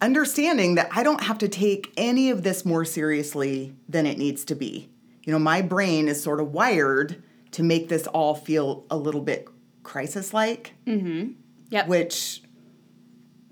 understanding 0.01 0.75
that 0.75 0.89
I 0.92 1.04
don't 1.04 1.24
have 1.24 1.38
to 1.39 1.48
take 1.48 1.94
any 1.98 2.30
of 2.30 2.44
this 2.44 2.66
more 2.66 2.86
seriously 2.86 3.75
than 3.88 4.06
it 4.06 4.18
needs 4.18 4.44
to 4.45 4.56
be. 4.56 4.89
You 5.24 5.33
know, 5.33 5.39
my 5.39 5.62
brain 5.62 6.07
is 6.07 6.22
sort 6.22 6.39
of 6.39 6.51
wired 6.51 7.22
to 7.51 7.63
make 7.63 7.89
this 7.89 8.07
all 8.07 8.33
feel 8.33 8.86
a 8.89 8.98
little 8.98 9.22
bit 9.22 9.48
crisis 9.83 10.33
like, 10.33 10.74
mm-hmm. 10.86 11.33
Yep. 11.71 11.88
which 11.88 12.44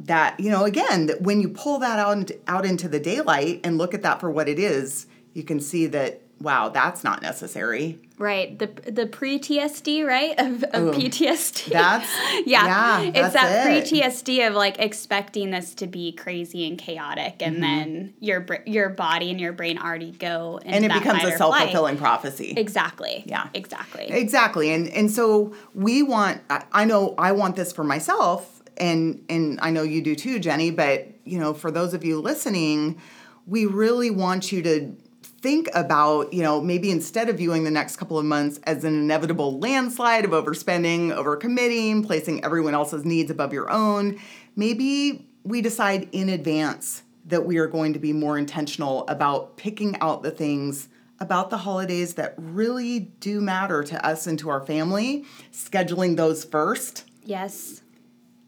that, 0.02 0.40
you 0.40 0.50
know, 0.50 0.66
again, 0.66 1.08
that 1.08 1.22
when 1.22 1.42
you 1.42 1.50
pull 1.50 1.80
that 1.80 2.00
out 2.00 2.32
out 2.48 2.66
into 2.66 2.88
the 2.88 3.00
daylight 3.00 3.62
and 3.64 3.78
look 3.78 3.94
at 3.94 4.02
that 4.04 4.20
for 4.20 4.30
what 4.30 4.48
it 4.48 4.60
is, 4.60 5.08
you 5.34 5.44
can 5.44 5.60
see 5.60 5.88
that 5.88 6.22
wow, 6.42 6.70
that's 6.70 7.04
not 7.04 7.22
necessary. 7.22 8.00
Right. 8.18 8.60
The 8.60 8.68
the 8.92 9.06
pre 9.08 9.40
TSD, 9.40 10.06
right? 10.06 10.38
Of, 10.38 10.64
of 10.64 10.84
Ooh, 10.84 10.92
PTSD. 10.92 11.66
that's- 11.72 12.10
yeah. 12.46 12.66
yeah, 12.66 13.02
it's 13.02 13.14
that's 13.20 13.34
that 13.34 13.66
pre 13.66 14.00
TSD 14.00 14.48
of 14.48 14.56
like 14.56 14.78
expecting 14.80 15.52
this 15.52 15.74
to 15.76 15.88
be 15.88 16.12
crazy 16.12 16.68
and 16.68 16.78
chaotic, 16.78 17.36
and 17.42 17.56
Mm-hmm. 17.56 17.62
then 17.62 18.14
your 18.20 18.46
your 18.66 18.90
body 18.90 19.32
and 19.32 19.40
your 19.40 19.54
brain 19.54 19.78
already 19.78 20.12
go 20.12 20.60
And 20.66 20.84
it 20.84 20.92
becomes 20.92 21.24
a 21.24 21.38
self 21.38 21.58
fulfilling 21.58 21.98
prophecy. 21.98 22.54
Exactly. 22.58 23.24
Yeah. 23.26 23.48
Exactly. 23.54 24.06
Exactly. 24.10 24.72
And 24.74 24.90
and 24.90 25.10
so 25.10 25.54
we 25.74 26.04
want 26.04 26.42
I- 26.50 26.64
I 26.74 26.86
know 26.86 27.16
I 27.18 27.32
want 27.32 27.56
this 27.56 27.72
for 27.72 27.84
myself 27.86 28.62
and 28.78 29.24
and 29.30 29.60
I 29.62 29.72
know 29.72 29.84
you 29.84 30.02
do 30.02 30.16
too, 30.16 30.40
Jenny, 30.40 30.72
but 30.72 31.08
you 31.24 31.40
know, 31.40 31.54
for 31.54 31.70
those 31.72 31.94
of 31.94 32.04
you 32.04 32.20
listening, 32.20 33.00
we 33.48 33.66
really 33.66 34.10
want 34.10 34.52
you 34.52 34.62
to 34.64 34.96
think 35.42 35.70
about, 35.74 36.34
you 36.34 36.44
know, 36.44 36.62
maybe 36.62 36.92
instead 36.92 37.30
of 37.30 37.38
viewing 37.38 37.64
the 37.64 37.72
next 37.72 37.96
couple 37.96 38.18
of 38.18 38.26
months 38.26 38.60
as 38.64 38.84
an 38.84 38.94
inevitable 38.94 39.60
landslide 39.60 40.26
of 40.26 40.32
overspending, 40.32 41.10
overcommitting, 41.16 42.06
placing 42.06 42.44
everyone 42.44 42.74
else's 42.74 43.06
needs 43.06 43.32
above 43.32 43.54
your 43.54 43.70
own, 43.72 44.20
maybe 44.56 45.28
we 45.44 45.62
decide 45.62 46.10
in 46.12 46.30
advance 46.30 47.04
that 47.26 47.46
we 47.46 47.58
are 47.58 47.68
going 47.68 47.94
to 47.94 48.00
be 48.00 48.12
more 48.12 48.38
intentional 48.38 49.08
about 49.08 49.56
picking 49.56 49.96
out 50.02 50.24
the 50.24 50.32
things 50.32 50.90
about 51.22 51.50
the 51.50 51.58
holidays 51.58 52.14
that 52.14 52.34
really 52.38 53.00
do 53.00 53.42
matter 53.42 53.84
to 53.84 54.06
us 54.06 54.26
and 54.26 54.40
to 54.40 54.50
our 54.50 54.66
family, 54.66 55.26
scheduling 55.52 56.16
those 56.16 56.46
first. 56.46 57.06
yes. 57.24 57.82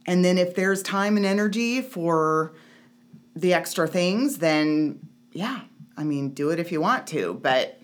And 0.08 0.26
then 0.26 0.40
if 0.40 0.56
there's 0.56 0.82
time 0.82 1.16
and 1.16 1.28
energy 1.28 1.82
for 1.82 2.54
the 3.36 3.54
extra 3.54 3.88
things, 3.88 4.40
then 4.40 5.00
yeah, 5.32 5.62
I 6.02 6.04
mean, 6.04 6.30
do 6.30 6.50
it 6.50 6.60
if 6.60 6.72
you 6.72 6.82
want 6.82 7.06
to, 7.08 7.36
but 7.44 7.80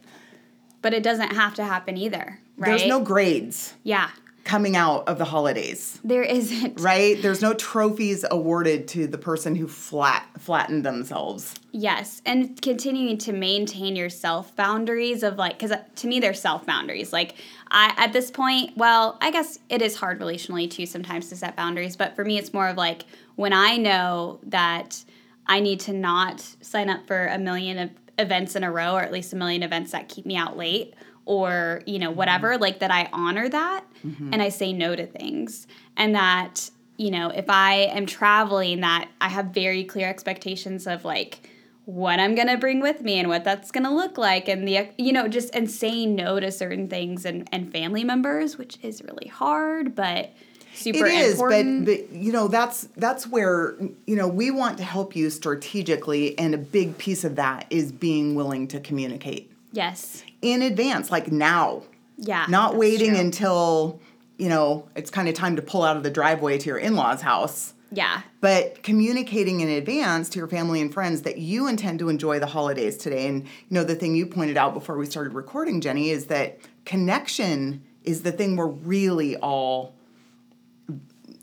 But 0.81 0.93
it 0.95 1.03
doesn't 1.03 1.33
have 1.33 1.53
to 1.55 1.63
happen 1.63 1.97
either, 1.97 2.39
right? 2.57 2.67
there's 2.69 2.87
no 2.87 2.99
grades 2.99 3.75
Yeah. 3.83 4.09
coming 4.43 4.75
out 4.75 5.07
of 5.07 5.19
the 5.19 5.25
holidays. 5.25 5.99
There 6.03 6.23
isn't. 6.23 6.79
Right? 6.79 7.21
There's 7.21 7.41
no 7.43 7.53
trophies 7.53 8.25
awarded 8.31 8.87
to 8.89 9.05
the 9.05 9.19
person 9.19 9.55
who 9.55 9.67
flat 9.67 10.25
flattened 10.39 10.83
themselves. 10.83 11.53
Yes, 11.71 12.23
and 12.25 12.59
continuing 12.59 13.19
to 13.19 13.33
maintain 13.33 13.95
your 13.95 14.09
self 14.09 14.55
boundaries 14.55 15.21
of 15.21 15.37
like, 15.37 15.53
because 15.59 15.71
uh, 15.71 15.83
to 15.97 16.07
me 16.07 16.19
they're 16.19 16.33
self 16.33 16.65
boundaries. 16.65 17.13
Like 17.13 17.35
I 17.69 17.93
at 17.97 18.13
this 18.13 18.31
point, 18.31 18.75
well, 18.75 19.17
I 19.21 19.29
guess 19.29 19.59
it 19.69 19.83
is 19.83 19.95
hard 19.95 20.19
relationally 20.19 20.71
too 20.71 20.87
sometimes 20.87 21.29
to 21.29 21.35
set 21.35 21.55
boundaries, 21.55 21.95
but 21.95 22.15
for 22.15 22.25
me 22.25 22.39
it's 22.39 22.51
more 22.51 22.67
of 22.67 22.77
like 22.77 23.03
when 23.35 23.53
I 23.53 23.77
know 23.77 24.39
that 24.43 25.03
I 25.45 25.59
need 25.59 25.79
to 25.81 25.93
not 25.93 26.41
sign 26.61 26.89
up 26.89 27.05
for 27.07 27.27
a 27.27 27.37
million 27.37 27.77
of 27.79 27.89
events 28.17 28.55
in 28.55 28.63
a 28.63 28.71
row, 28.71 28.95
or 28.95 29.01
at 29.01 29.11
least 29.11 29.33
a 29.33 29.35
million 29.35 29.63
events 29.63 29.91
that 29.91 30.09
keep 30.09 30.25
me 30.25 30.35
out 30.35 30.57
late, 30.57 30.93
or 31.25 31.81
you 31.85 31.99
know 31.99 32.11
whatever. 32.11 32.53
Mm-hmm. 32.53 32.61
Like 32.61 32.79
that 32.79 32.91
I 32.91 33.09
honor 33.13 33.49
that 33.49 33.85
mm-hmm. 34.05 34.33
and 34.33 34.41
I 34.41 34.49
say 34.49 34.73
no 34.73 34.95
to 34.95 35.05
things, 35.05 35.67
and 35.95 36.15
that 36.15 36.69
you 36.97 37.11
know, 37.11 37.29
if 37.29 37.49
I 37.49 37.73
am 37.73 38.05
traveling, 38.07 38.81
that 38.81 39.07
I 39.21 39.29
have 39.29 39.47
very 39.47 39.83
clear 39.83 40.09
expectations 40.09 40.87
of 40.87 41.05
like 41.05 41.47
what 41.85 42.19
I'm 42.19 42.35
gonna 42.35 42.57
bring 42.57 42.81
with 42.81 43.01
me 43.01 43.19
and 43.19 43.29
what 43.29 43.43
that's 43.43 43.71
gonna 43.71 43.93
look 43.93 44.17
like, 44.17 44.47
and 44.47 44.67
the 44.67 44.89
you 44.97 45.13
know 45.13 45.27
just 45.27 45.55
and 45.55 45.69
saying 45.69 46.15
no 46.15 46.39
to 46.39 46.51
certain 46.51 46.89
things 46.89 47.25
and 47.25 47.47
and 47.51 47.71
family 47.71 48.03
members, 48.03 48.57
which 48.57 48.77
is 48.81 49.03
really 49.03 49.27
hard, 49.27 49.95
but 49.95 50.31
super 50.77 51.05
it 51.05 51.13
is, 51.13 51.33
important. 51.33 51.85
but 51.85 52.09
but 52.09 52.15
you 52.15 52.31
know 52.31 52.47
that's 52.47 52.83
that's 52.97 53.27
where 53.27 53.75
you 54.05 54.15
know 54.15 54.27
we 54.27 54.51
want 54.51 54.77
to 54.77 54.83
help 54.83 55.15
you 55.15 55.29
strategically, 55.29 56.37
and 56.37 56.53
a 56.53 56.57
big 56.57 56.97
piece 56.97 57.23
of 57.23 57.35
that 57.35 57.65
is 57.69 57.91
being 57.91 58.35
willing 58.35 58.67
to 58.69 58.79
communicate 58.79 59.51
yes, 59.71 60.23
in 60.41 60.61
advance, 60.61 61.11
like 61.11 61.31
now, 61.31 61.83
yeah, 62.17 62.45
not 62.49 62.75
waiting 62.75 63.11
true. 63.11 63.19
until 63.19 63.99
you 64.37 64.49
know 64.49 64.87
it's 64.95 65.09
kind 65.09 65.27
of 65.27 65.35
time 65.35 65.55
to 65.55 65.61
pull 65.61 65.83
out 65.83 65.97
of 65.97 66.03
the 66.03 66.11
driveway 66.11 66.57
to 66.57 66.65
your 66.67 66.77
in-laws' 66.77 67.21
house. 67.21 67.73
yeah, 67.91 68.21
but 68.41 68.83
communicating 68.83 69.61
in 69.61 69.69
advance 69.69 70.29
to 70.29 70.39
your 70.39 70.47
family 70.47 70.81
and 70.81 70.93
friends 70.93 71.23
that 71.23 71.37
you 71.37 71.67
intend 71.67 71.99
to 71.99 72.09
enjoy 72.09 72.39
the 72.39 72.45
holidays 72.47 72.97
today 72.97 73.27
and 73.27 73.43
you 73.43 73.49
know 73.71 73.83
the 73.83 73.95
thing 73.95 74.15
you 74.15 74.25
pointed 74.25 74.57
out 74.57 74.73
before 74.73 74.97
we 74.97 75.05
started 75.05 75.33
recording 75.33 75.79
jenny 75.79 76.09
is 76.09 76.25
that 76.25 76.59
connection 76.83 77.81
is 78.03 78.23
the 78.23 78.31
thing 78.31 78.55
we're 78.55 78.67
really 78.67 79.35
all 79.37 79.93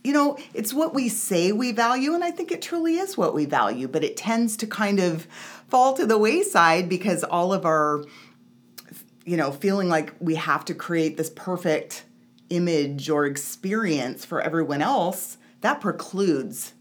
you 0.04 0.12
know 0.12 0.38
it's 0.52 0.73
what 0.73 0.94
we 0.94 1.08
say 1.08 1.50
we 1.50 1.73
value 1.73 2.14
and 2.14 2.23
i 2.23 2.30
think 2.30 2.52
it 2.52 2.62
truly 2.62 2.99
is 2.99 3.16
what 3.16 3.34
we 3.34 3.46
value 3.46 3.88
but 3.88 4.04
it 4.04 4.16
tends 4.16 4.56
to 4.56 4.66
kind 4.66 5.00
of 5.00 5.26
fall 5.66 5.94
to 5.94 6.06
the 6.06 6.18
wayside 6.18 6.88
because 6.88 7.25
all 7.25 7.52
of 7.52 7.64
our 7.64 8.04
you 9.25 9.37
know 9.37 9.50
feeling 9.50 9.88
like 9.88 10.14
we 10.20 10.37
have 10.37 10.64
to 10.64 10.75
create 10.75 11.16
this 11.16 11.30
perfect 11.30 12.04
image 12.50 13.08
or 13.11 13.25
experience 13.25 14.25
for 14.25 14.40
everyone 14.40 14.82
else 14.82 15.38
that 15.62 15.80
precludes 15.80 16.75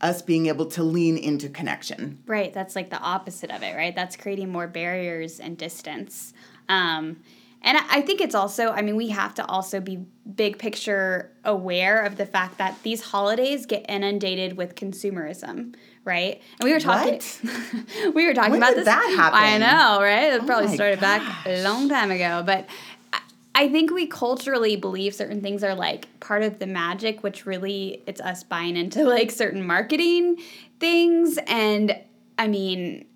us 0.00 0.20
being 0.20 0.46
able 0.46 0.66
to 0.66 0.82
lean 0.82 1.16
into 1.16 1.48
connection 1.48 2.18
right. 2.26 2.52
That's 2.52 2.76
like 2.76 2.90
the 2.90 2.98
opposite 2.98 3.50
of 3.50 3.62
it, 3.62 3.74
right? 3.74 3.94
That's 3.94 4.16
creating 4.16 4.50
more 4.50 4.66
barriers 4.66 5.40
and 5.40 5.56
distance. 5.56 6.34
Um, 6.68 7.22
and 7.62 7.78
I 7.90 8.00
think 8.00 8.20
it's 8.20 8.34
also, 8.34 8.70
I 8.70 8.82
mean, 8.82 8.96
we 8.96 9.08
have 9.08 9.34
to 9.34 9.44
also 9.46 9.80
be 9.80 10.04
big 10.34 10.58
picture 10.58 11.32
aware 11.44 12.02
of 12.02 12.16
the 12.16 12.26
fact 12.26 12.58
that 12.58 12.80
these 12.82 13.02
holidays 13.02 13.66
get 13.66 13.84
inundated 13.88 14.56
with 14.56 14.74
consumerism, 14.74 15.74
right? 16.04 16.40
And 16.60 16.64
we 16.64 16.72
were 16.72 16.80
talking, 16.80 17.20
we 18.14 18.26
were 18.26 18.34
talking 18.34 18.52
When 18.52 18.60
about 18.62 18.70
did 18.70 18.78
this. 18.78 18.84
that 18.86 19.14
happen? 19.16 19.38
I 19.38 19.58
know, 19.58 20.00
right? 20.02 20.34
It 20.34 20.42
Oh 20.42 20.46
probably 20.46 20.68
my 20.68 20.74
started 20.74 21.00
back 21.00 21.46
a 21.46 21.62
long 21.64 21.88
time 21.88 22.10
ago, 22.10 22.42
but. 22.44 22.66
I- 23.12 23.20
I 23.58 23.70
think 23.70 23.90
we 23.90 24.06
culturally 24.06 24.76
believe 24.76 25.14
certain 25.14 25.40
things 25.40 25.64
are 25.64 25.74
like 25.74 26.20
part 26.20 26.42
of 26.42 26.58
the 26.58 26.66
magic, 26.66 27.22
which 27.22 27.46
really 27.46 28.02
it's 28.06 28.20
us 28.20 28.42
buying 28.42 28.76
into 28.76 29.04
like 29.04 29.30
certain 29.30 29.66
marketing 29.66 30.36
things. 30.78 31.38
And 31.46 31.98
I 32.36 32.48
mean, 32.48 33.06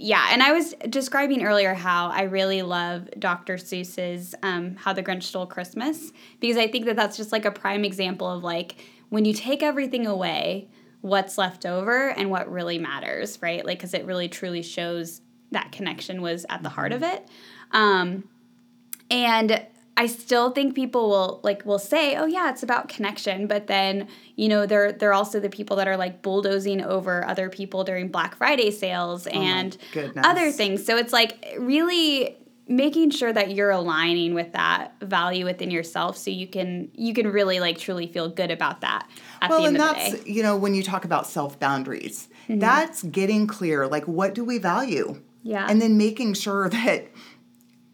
yeah. 0.00 0.28
And 0.32 0.42
I 0.42 0.52
was 0.52 0.74
describing 0.88 1.44
earlier 1.44 1.74
how 1.74 2.08
I 2.08 2.22
really 2.22 2.62
love 2.62 3.08
Dr. 3.18 3.56
Seuss's 3.56 4.34
um, 4.42 4.76
How 4.76 4.92
the 4.92 5.02
Grinch 5.02 5.24
Stole 5.24 5.46
Christmas 5.46 6.10
because 6.40 6.56
I 6.56 6.68
think 6.68 6.86
that 6.86 6.96
that's 6.96 7.16
just 7.16 7.32
like 7.32 7.44
a 7.44 7.50
prime 7.50 7.84
example 7.84 8.28
of 8.30 8.42
like 8.42 8.76
when 9.10 9.24
you 9.24 9.34
take 9.34 9.62
everything 9.62 10.06
away, 10.06 10.68
what's 11.02 11.36
left 11.36 11.66
over 11.66 12.08
and 12.10 12.30
what 12.30 12.50
really 12.50 12.78
matters, 12.78 13.38
right? 13.42 13.64
Like, 13.64 13.78
because 13.78 13.92
it 13.92 14.06
really 14.06 14.28
truly 14.28 14.62
shows 14.62 15.20
that 15.50 15.72
connection 15.72 16.22
was 16.22 16.46
at 16.48 16.62
the 16.62 16.68
heart 16.68 16.92
of 16.92 17.02
it. 17.02 17.28
Um, 17.72 18.24
and 19.10 19.66
I 20.02 20.06
still 20.06 20.50
think 20.50 20.74
people 20.74 21.04
will 21.10 21.40
like 21.42 21.64
will 21.66 21.78
say, 21.78 22.16
"Oh 22.16 22.24
yeah, 22.36 22.48
it's 22.50 22.62
about 22.62 22.88
connection," 22.88 23.46
but 23.46 23.66
then 23.66 24.08
you 24.36 24.48
know 24.48 24.64
they're 24.66 24.92
they're 24.92 25.12
also 25.12 25.38
the 25.40 25.50
people 25.50 25.76
that 25.76 25.86
are 25.88 25.96
like 26.04 26.22
bulldozing 26.22 26.80
over 26.82 27.24
other 27.26 27.48
people 27.50 27.84
during 27.84 28.08
Black 28.08 28.34
Friday 28.36 28.70
sales 28.70 29.26
and 29.26 29.76
goodness. 29.92 30.24
other 30.26 30.50
things. 30.50 30.84
So 30.86 30.96
it's 30.96 31.12
like 31.12 31.32
really 31.58 32.36
making 32.66 33.10
sure 33.10 33.32
that 33.32 33.50
you're 33.54 33.70
aligning 33.70 34.32
with 34.32 34.52
that 34.52 34.94
value 35.02 35.44
within 35.44 35.70
yourself, 35.72 36.16
so 36.16 36.30
you 36.30 36.46
can 36.46 36.88
you 36.94 37.12
can 37.12 37.26
really 37.26 37.60
like 37.60 37.76
truly 37.76 38.06
feel 38.06 38.28
good 38.30 38.50
about 38.50 38.80
that 38.80 39.06
at 39.42 39.50
well 39.50 39.60
the 39.62 39.66
and 39.68 39.76
end 39.76 39.82
of 39.84 39.88
the 39.88 39.94
that's 40.00 40.12
day. 40.12 40.18
Mm-hmm. 40.20 40.30
you 40.36 40.42
know 40.42 40.56
when 40.56 40.74
you 40.74 40.82
talk 40.82 41.04
about 41.04 41.26
self 41.26 41.58
boundaries 41.60 42.28
that's 42.48 43.02
getting 43.02 43.46
clear 43.46 43.86
like 43.86 44.06
what 44.08 44.34
do 44.34 44.42
we 44.44 44.58
value 44.58 45.20
Yeah. 45.42 45.66
and 45.70 45.80
then 45.82 45.96
making 45.98 46.34
sure 46.34 46.68
that 46.78 47.00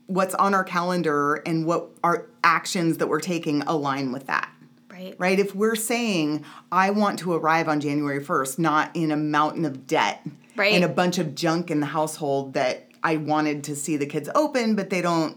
what's 0.06 0.34
on 0.34 0.54
our 0.54 0.64
calendar 0.64 1.36
and 1.46 1.66
what 1.66 1.88
our 2.04 2.26
actions 2.44 2.98
that 2.98 3.08
we're 3.08 3.20
taking 3.20 3.62
align 3.62 4.12
with 4.12 4.26
that. 4.26 4.50
Right. 4.90 5.14
right? 5.18 5.38
If 5.38 5.54
we're 5.54 5.76
saying 5.76 6.44
i 6.72 6.88
want 6.90 7.18
to 7.18 7.34
arrive 7.34 7.68
on 7.68 7.80
january 7.80 8.24
1st 8.24 8.58
not 8.58 8.90
in 8.94 9.10
a 9.10 9.16
mountain 9.16 9.64
of 9.66 9.86
debt 9.86 10.26
Right. 10.56 10.72
and 10.72 10.84
a 10.84 10.88
bunch 10.88 11.18
of 11.18 11.34
junk 11.34 11.70
in 11.70 11.80
the 11.80 11.86
household 11.86 12.54
that 12.54 12.88
i 13.02 13.16
wanted 13.18 13.64
to 13.64 13.76
see 13.76 13.98
the 13.98 14.06
kids 14.06 14.30
open 14.34 14.74
but 14.74 14.88
they 14.88 15.02
don't 15.02 15.36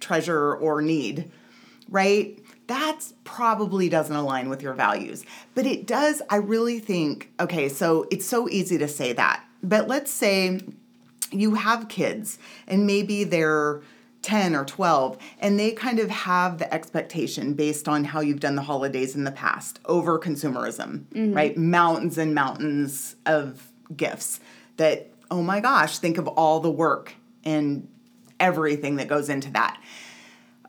treasure 0.00 0.54
or 0.54 0.80
need 0.80 1.30
right? 1.90 2.38
That's 2.66 3.12
probably 3.24 3.90
doesn't 3.90 4.14
align 4.16 4.48
with 4.48 4.62
your 4.62 4.72
values. 4.72 5.24
But 5.54 5.66
it 5.66 5.86
does 5.86 6.22
i 6.30 6.36
really 6.36 6.78
think 6.78 7.30
okay 7.40 7.68
so 7.68 8.06
it's 8.12 8.26
so 8.26 8.48
easy 8.48 8.78
to 8.78 8.86
say 8.88 9.12
that. 9.14 9.44
But 9.62 9.88
let's 9.88 10.10
say 10.10 10.60
you 11.32 11.54
have 11.56 11.88
kids 11.88 12.38
and 12.68 12.86
maybe 12.86 13.24
they're 13.24 13.82
10 14.24 14.56
or 14.56 14.64
12 14.64 15.18
and 15.38 15.60
they 15.60 15.70
kind 15.70 15.98
of 15.98 16.08
have 16.08 16.56
the 16.56 16.72
expectation 16.72 17.52
based 17.52 17.86
on 17.86 18.04
how 18.04 18.20
you've 18.20 18.40
done 18.40 18.56
the 18.56 18.62
holidays 18.62 19.14
in 19.14 19.24
the 19.24 19.30
past 19.30 19.78
over 19.84 20.18
consumerism 20.18 21.04
mm-hmm. 21.12 21.34
right? 21.34 21.58
Mountains 21.58 22.16
and 22.16 22.34
mountains 22.34 23.16
of 23.26 23.70
gifts 23.94 24.40
that 24.78 25.10
oh 25.30 25.42
my 25.42 25.60
gosh 25.60 25.98
think 25.98 26.16
of 26.16 26.26
all 26.26 26.60
the 26.60 26.70
work 26.70 27.14
and 27.44 27.86
everything 28.40 28.96
that 28.96 29.08
goes 29.08 29.28
into 29.28 29.52
that. 29.52 29.78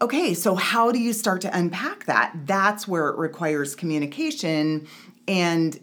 Okay 0.02 0.34
so 0.34 0.56
how 0.56 0.92
do 0.92 1.00
you 1.00 1.14
start 1.14 1.40
to 1.42 1.58
unpack 1.58 2.06
that? 2.08 2.34
That's 2.46 2.90
where 2.90 3.08
it 3.08 3.18
requires 3.18 3.74
communication 3.74 4.86
and 5.30 5.80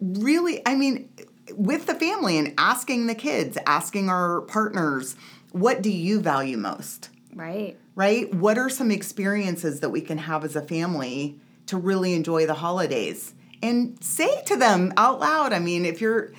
really 0.00 0.62
i 0.66 0.74
mean 0.74 1.08
with 1.56 1.86
the 1.86 1.94
family 1.94 2.38
and 2.38 2.54
asking 2.58 3.06
the 3.06 3.14
kids 3.14 3.58
asking 3.66 4.08
our 4.08 4.42
partners 4.42 5.16
what 5.54 5.82
do 5.82 5.90
you 5.90 6.20
value 6.20 6.56
most 6.56 7.10
Right. 7.32 7.76
right 7.94 8.32
what 8.34 8.58
are 8.58 8.68
some 8.68 8.90
experiences 8.90 9.80
that 9.80 9.90
we 9.90 10.00
can 10.00 10.18
have 10.18 10.44
as 10.44 10.56
a 10.56 10.62
family 10.62 11.38
to 11.66 11.76
really 11.76 12.12
enjoy 12.14 12.44
the 12.46 12.54
holidays 12.54 13.34
and 13.62 13.96
say 14.02 14.42
to 14.46 14.56
them 14.56 14.92
out 14.96 15.20
loud 15.20 15.52
i 15.52 15.58
mean 15.60 15.84
if 15.84 16.00
you're 16.00 16.32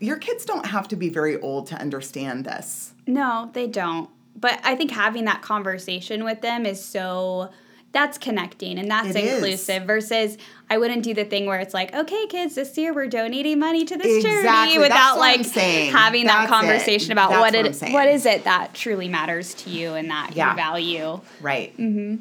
your 0.00 0.16
kids 0.16 0.44
don't 0.46 0.66
have 0.66 0.88
to 0.88 0.96
be 0.96 1.08
very 1.10 1.38
old 1.40 1.66
to 1.68 1.76
understand 1.76 2.44
this 2.46 2.94
No, 3.06 3.50
they 3.52 3.66
don't. 3.66 4.08
But 4.34 4.58
I 4.64 4.74
think 4.76 4.90
having 4.90 5.26
that 5.26 5.42
conversation 5.42 6.24
with 6.24 6.40
them 6.40 6.64
is 6.66 6.82
so 6.84 7.50
that's 7.94 8.18
connecting 8.18 8.78
and 8.78 8.90
that's 8.90 9.08
It 9.08 9.16
is. 9.24 9.32
inclusive 9.34 9.84
versus 9.84 10.36
I 10.68 10.76
wouldn't 10.76 11.02
do 11.04 11.14
the 11.14 11.24
thing 11.24 11.46
where 11.46 11.60
it's 11.60 11.72
like, 11.72 11.94
okay, 11.94 12.26
kids, 12.26 12.54
this 12.56 12.76
year 12.76 12.92
we're 12.92 13.06
donating 13.06 13.58
money 13.58 13.84
to 13.86 13.96
this 13.96 14.16
Exactly. 14.24 14.42
charity 14.42 14.78
without 14.78 15.18
like 15.18 15.46
having 15.46 16.24
That's 16.26 16.36
that 16.36 16.44
it. 16.44 16.48
conversation 16.48 17.12
about 17.12 17.30
That's 17.30 17.40
what 17.40 17.54
it 17.54 17.92
what 17.92 18.08
is 18.08 18.26
it 18.26 18.44
that 18.44 18.74
truly 18.74 19.08
matters 19.08 19.54
to 19.54 19.70
you 19.70 19.94
and 19.94 20.10
that 20.10 20.36
Yeah. 20.36 20.50
you 20.50 20.56
value. 20.56 21.20
Right. 21.40 21.74
Mm-hmm. 21.78 22.16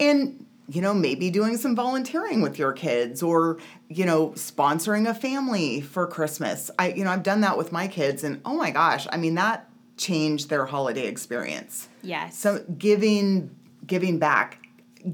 And, 0.00 0.46
you 0.68 0.80
know, 0.82 0.94
maybe 0.94 1.30
doing 1.30 1.56
some 1.56 1.74
volunteering 1.76 2.40
with 2.42 2.58
your 2.58 2.72
kids 2.72 3.22
or, 3.22 3.58
you 3.88 4.04
know, 4.06 4.28
sponsoring 4.30 5.08
a 5.08 5.14
family 5.14 5.80
for 5.80 6.06
Christmas. 6.06 6.70
I, 6.78 6.92
you 6.92 7.04
know, 7.04 7.10
I've 7.10 7.22
done 7.22 7.42
that 7.42 7.56
with 7.58 7.72
my 7.72 7.88
kids 7.88 8.24
and 8.24 8.40
oh 8.44 8.54
my 8.56 8.70
gosh, 8.70 9.06
I 9.12 9.16
mean, 9.18 9.34
that 9.36 9.68
changed 9.96 10.48
their 10.48 10.66
holiday 10.66 11.06
experience. 11.06 11.88
Yes. 12.02 12.36
So 12.38 12.64
giving, 12.78 13.54
giving 13.86 14.18
back, 14.18 14.58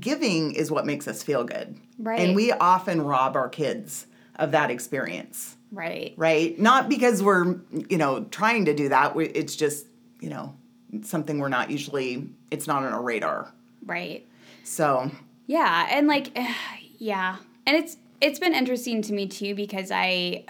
giving 0.00 0.54
is 0.54 0.71
what 0.71 0.87
makes 0.87 1.09
us 1.09 1.23
feel 1.23 1.45
good. 1.45 1.76
Right. 1.99 2.21
And 2.21 2.37
we 2.37 2.52
often 2.52 3.02
rob 3.02 3.37
our 3.37 3.49
kids 3.49 4.07
of 4.37 4.52
that 4.52 4.71
experience, 4.71 5.57
right. 5.73 6.14
right? 6.16 6.59
Not 6.59 6.88
because 6.88 7.23
we're, 7.23 7.57
you 7.88 7.99
know, 7.99 8.25
trying 8.25 8.66
to 8.66 8.75
do 8.75 8.88
that. 8.90 9.16
It's 9.16 9.57
just, 9.57 9.87
you 10.21 10.30
know, 10.30 10.54
something 11.02 11.38
we're 11.38 11.49
not 11.49 11.71
usually, 11.71 12.28
it's 12.50 12.66
not 12.66 12.85
on 12.85 12.92
our 12.92 13.02
radar. 13.02 13.52
Right. 13.85 14.26
So, 14.64 15.11
Yeah, 15.47 15.88
and 15.90 16.07
like 16.07 16.30
eh, 16.37 16.54
yeah. 16.99 17.37
And 17.66 17.76
it's 17.76 17.97
it's 18.21 18.38
been 18.38 18.54
interesting 18.54 19.02
to 19.02 19.12
me 19.12 19.26
too 19.26 19.54
because 19.54 19.90
I 19.90 20.45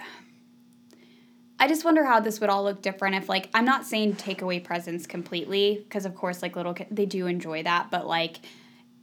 I 1.59 1.67
just 1.67 1.83
wonder 1.83 2.05
how 2.05 2.19
this 2.19 2.39
would 2.39 2.49
all 2.49 2.63
look 2.63 2.81
different 2.81 3.15
if 3.15 3.29
like 3.29 3.49
I'm 3.53 3.65
not 3.65 3.85
saying 3.85 4.15
take 4.15 4.41
away 4.41 4.59
presents 4.59 5.07
completely 5.07 5.83
because 5.83 6.05
of 6.05 6.15
course 6.15 6.41
like 6.41 6.55
little 6.55 6.73
kids 6.73 6.89
they 6.91 7.05
do 7.05 7.27
enjoy 7.27 7.63
that, 7.63 7.89
but 7.91 8.07
like 8.07 8.39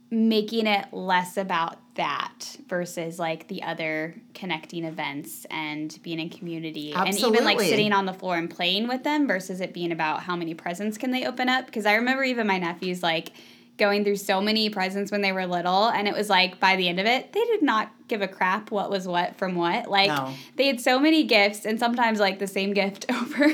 making 0.09 0.67
it 0.67 0.85
less 0.93 1.37
about 1.37 1.77
that 1.95 2.57
versus 2.67 3.19
like 3.19 3.47
the 3.47 3.63
other 3.63 4.15
connecting 4.33 4.85
events 4.85 5.45
and 5.49 5.99
being 6.03 6.19
in 6.19 6.29
community 6.29 6.93
and 6.93 7.17
even 7.17 7.43
like 7.43 7.59
sitting 7.59 7.91
on 7.91 8.05
the 8.05 8.13
floor 8.13 8.35
and 8.35 8.49
playing 8.49 8.87
with 8.87 9.03
them 9.03 9.27
versus 9.27 9.59
it 9.59 9.73
being 9.73 9.91
about 9.91 10.21
how 10.23 10.35
many 10.35 10.53
presents 10.53 10.97
can 10.97 11.11
they 11.11 11.25
open 11.25 11.49
up? 11.49 11.65
Because 11.65 11.85
I 11.85 11.95
remember 11.95 12.23
even 12.23 12.47
my 12.47 12.59
nephews 12.59 13.03
like 13.03 13.31
going 13.77 14.03
through 14.03 14.15
so 14.15 14.41
many 14.41 14.69
presents 14.69 15.11
when 15.11 15.21
they 15.21 15.31
were 15.31 15.45
little 15.45 15.85
and 15.89 16.07
it 16.07 16.13
was 16.15 16.29
like 16.29 16.59
by 16.59 16.75
the 16.75 16.87
end 16.89 16.99
of 16.99 17.05
it 17.05 17.31
they 17.33 17.43
did 17.45 17.61
not 17.61 17.91
give 18.07 18.21
a 18.21 18.27
crap 18.27 18.71
what 18.71 18.89
was 18.89 19.07
what 19.07 19.35
from 19.37 19.53
what 19.55 19.87
like 19.89 20.07
No. 20.09 20.33
they 20.55 20.67
had 20.67 20.81
so 20.81 20.99
many 20.99 21.23
gifts 21.25 21.65
and 21.65 21.79
sometimes 21.79 22.19
like 22.19 22.39
the 22.39 22.47
same 22.47 22.73
gift 22.73 23.05
over 23.11 23.53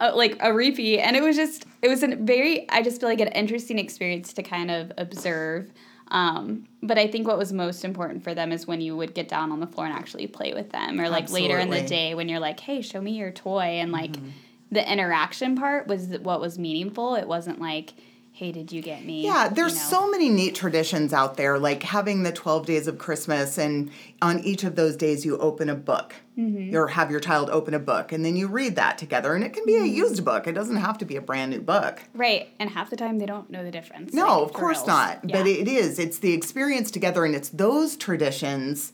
uh, 0.00 0.12
like 0.14 0.36
a 0.40 0.52
repeat 0.52 0.98
and 1.00 1.16
it 1.16 1.22
was 1.22 1.36
just 1.36 1.64
it 1.80 1.88
was 1.88 2.02
a 2.02 2.08
very 2.16 2.68
i 2.70 2.82
just 2.82 3.00
feel 3.00 3.08
like 3.08 3.20
an 3.20 3.28
interesting 3.28 3.78
experience 3.78 4.32
to 4.32 4.42
kind 4.42 4.70
of 4.70 4.90
observe 4.98 5.70
um, 6.08 6.66
but 6.82 6.98
i 6.98 7.06
think 7.06 7.26
what 7.26 7.38
was 7.38 7.52
most 7.52 7.84
important 7.84 8.22
for 8.24 8.34
them 8.34 8.52
is 8.52 8.66
when 8.66 8.80
you 8.80 8.96
would 8.96 9.14
get 9.14 9.28
down 9.28 9.52
on 9.52 9.60
the 9.60 9.66
floor 9.66 9.86
and 9.86 9.94
actually 9.94 10.26
play 10.26 10.52
with 10.52 10.70
them 10.70 11.00
or 11.00 11.08
like 11.08 11.30
later 11.30 11.58
in 11.58 11.70
the 11.70 11.82
day 11.82 12.14
when 12.14 12.28
you're 12.28 12.40
like 12.40 12.60
hey 12.60 12.82
show 12.82 13.00
me 13.00 13.12
your 13.12 13.30
toy 13.30 13.78
and 13.80 13.92
like 13.92 14.12
Mm-hmm. 14.12 14.28
the 14.72 14.92
interaction 14.92 15.56
part 15.56 15.86
was 15.86 16.06
what 16.18 16.40
was 16.40 16.58
meaningful 16.58 17.14
it 17.14 17.28
wasn't 17.28 17.60
like 17.60 17.94
hey 18.42 18.50
did 18.50 18.72
you 18.72 18.82
get 18.82 19.04
me 19.04 19.22
Yeah, 19.22 19.48
there's 19.48 19.74
you 19.74 19.78
know? 19.78 19.84
so 19.84 20.10
many 20.10 20.28
neat 20.28 20.56
traditions 20.56 21.12
out 21.12 21.36
there, 21.36 21.60
like 21.60 21.84
having 21.84 22.24
the 22.24 22.32
12 22.32 22.66
days 22.66 22.88
of 22.88 22.98
Christmas, 22.98 23.56
and 23.56 23.90
on 24.20 24.40
each 24.40 24.64
of 24.64 24.74
those 24.74 24.96
days, 24.96 25.24
you 25.24 25.38
open 25.38 25.68
a 25.68 25.74
book 25.76 26.14
Mm-hmm. 26.38 26.74
or 26.74 26.86
have 26.88 27.10
your 27.10 27.20
child 27.20 27.50
open 27.50 27.74
a 27.74 27.78
book, 27.78 28.10
and 28.10 28.24
then 28.24 28.36
you 28.36 28.48
read 28.48 28.74
that 28.76 28.96
together. 28.96 29.34
And 29.34 29.44
it 29.44 29.52
can 29.52 29.66
be 29.66 29.74
Mm-hmm. 29.74 29.84
a 29.84 29.88
used 29.88 30.24
book, 30.24 30.46
it 30.46 30.52
doesn't 30.52 30.76
have 30.76 30.96
to 30.98 31.04
be 31.04 31.16
a 31.16 31.20
brand 31.20 31.50
new 31.52 31.60
book. 31.60 32.00
right 32.14 32.48
and 32.58 32.70
half 32.70 32.88
the 32.90 32.96
time 32.96 33.18
they 33.18 33.26
don't 33.26 33.50
know 33.50 33.62
the 33.62 33.70
difference 33.70 34.12
No, 34.14 34.26
like, 34.38 34.46
of 34.46 34.52
course 34.54 34.86
not. 34.86 35.20
But 35.28 35.46
it 35.46 35.68
is. 35.68 35.98
It's 35.98 36.18
the 36.18 36.32
experience 36.32 36.90
together, 36.90 37.24
and 37.26 37.34
it's 37.34 37.50
those 37.50 37.96
traditions 37.96 38.92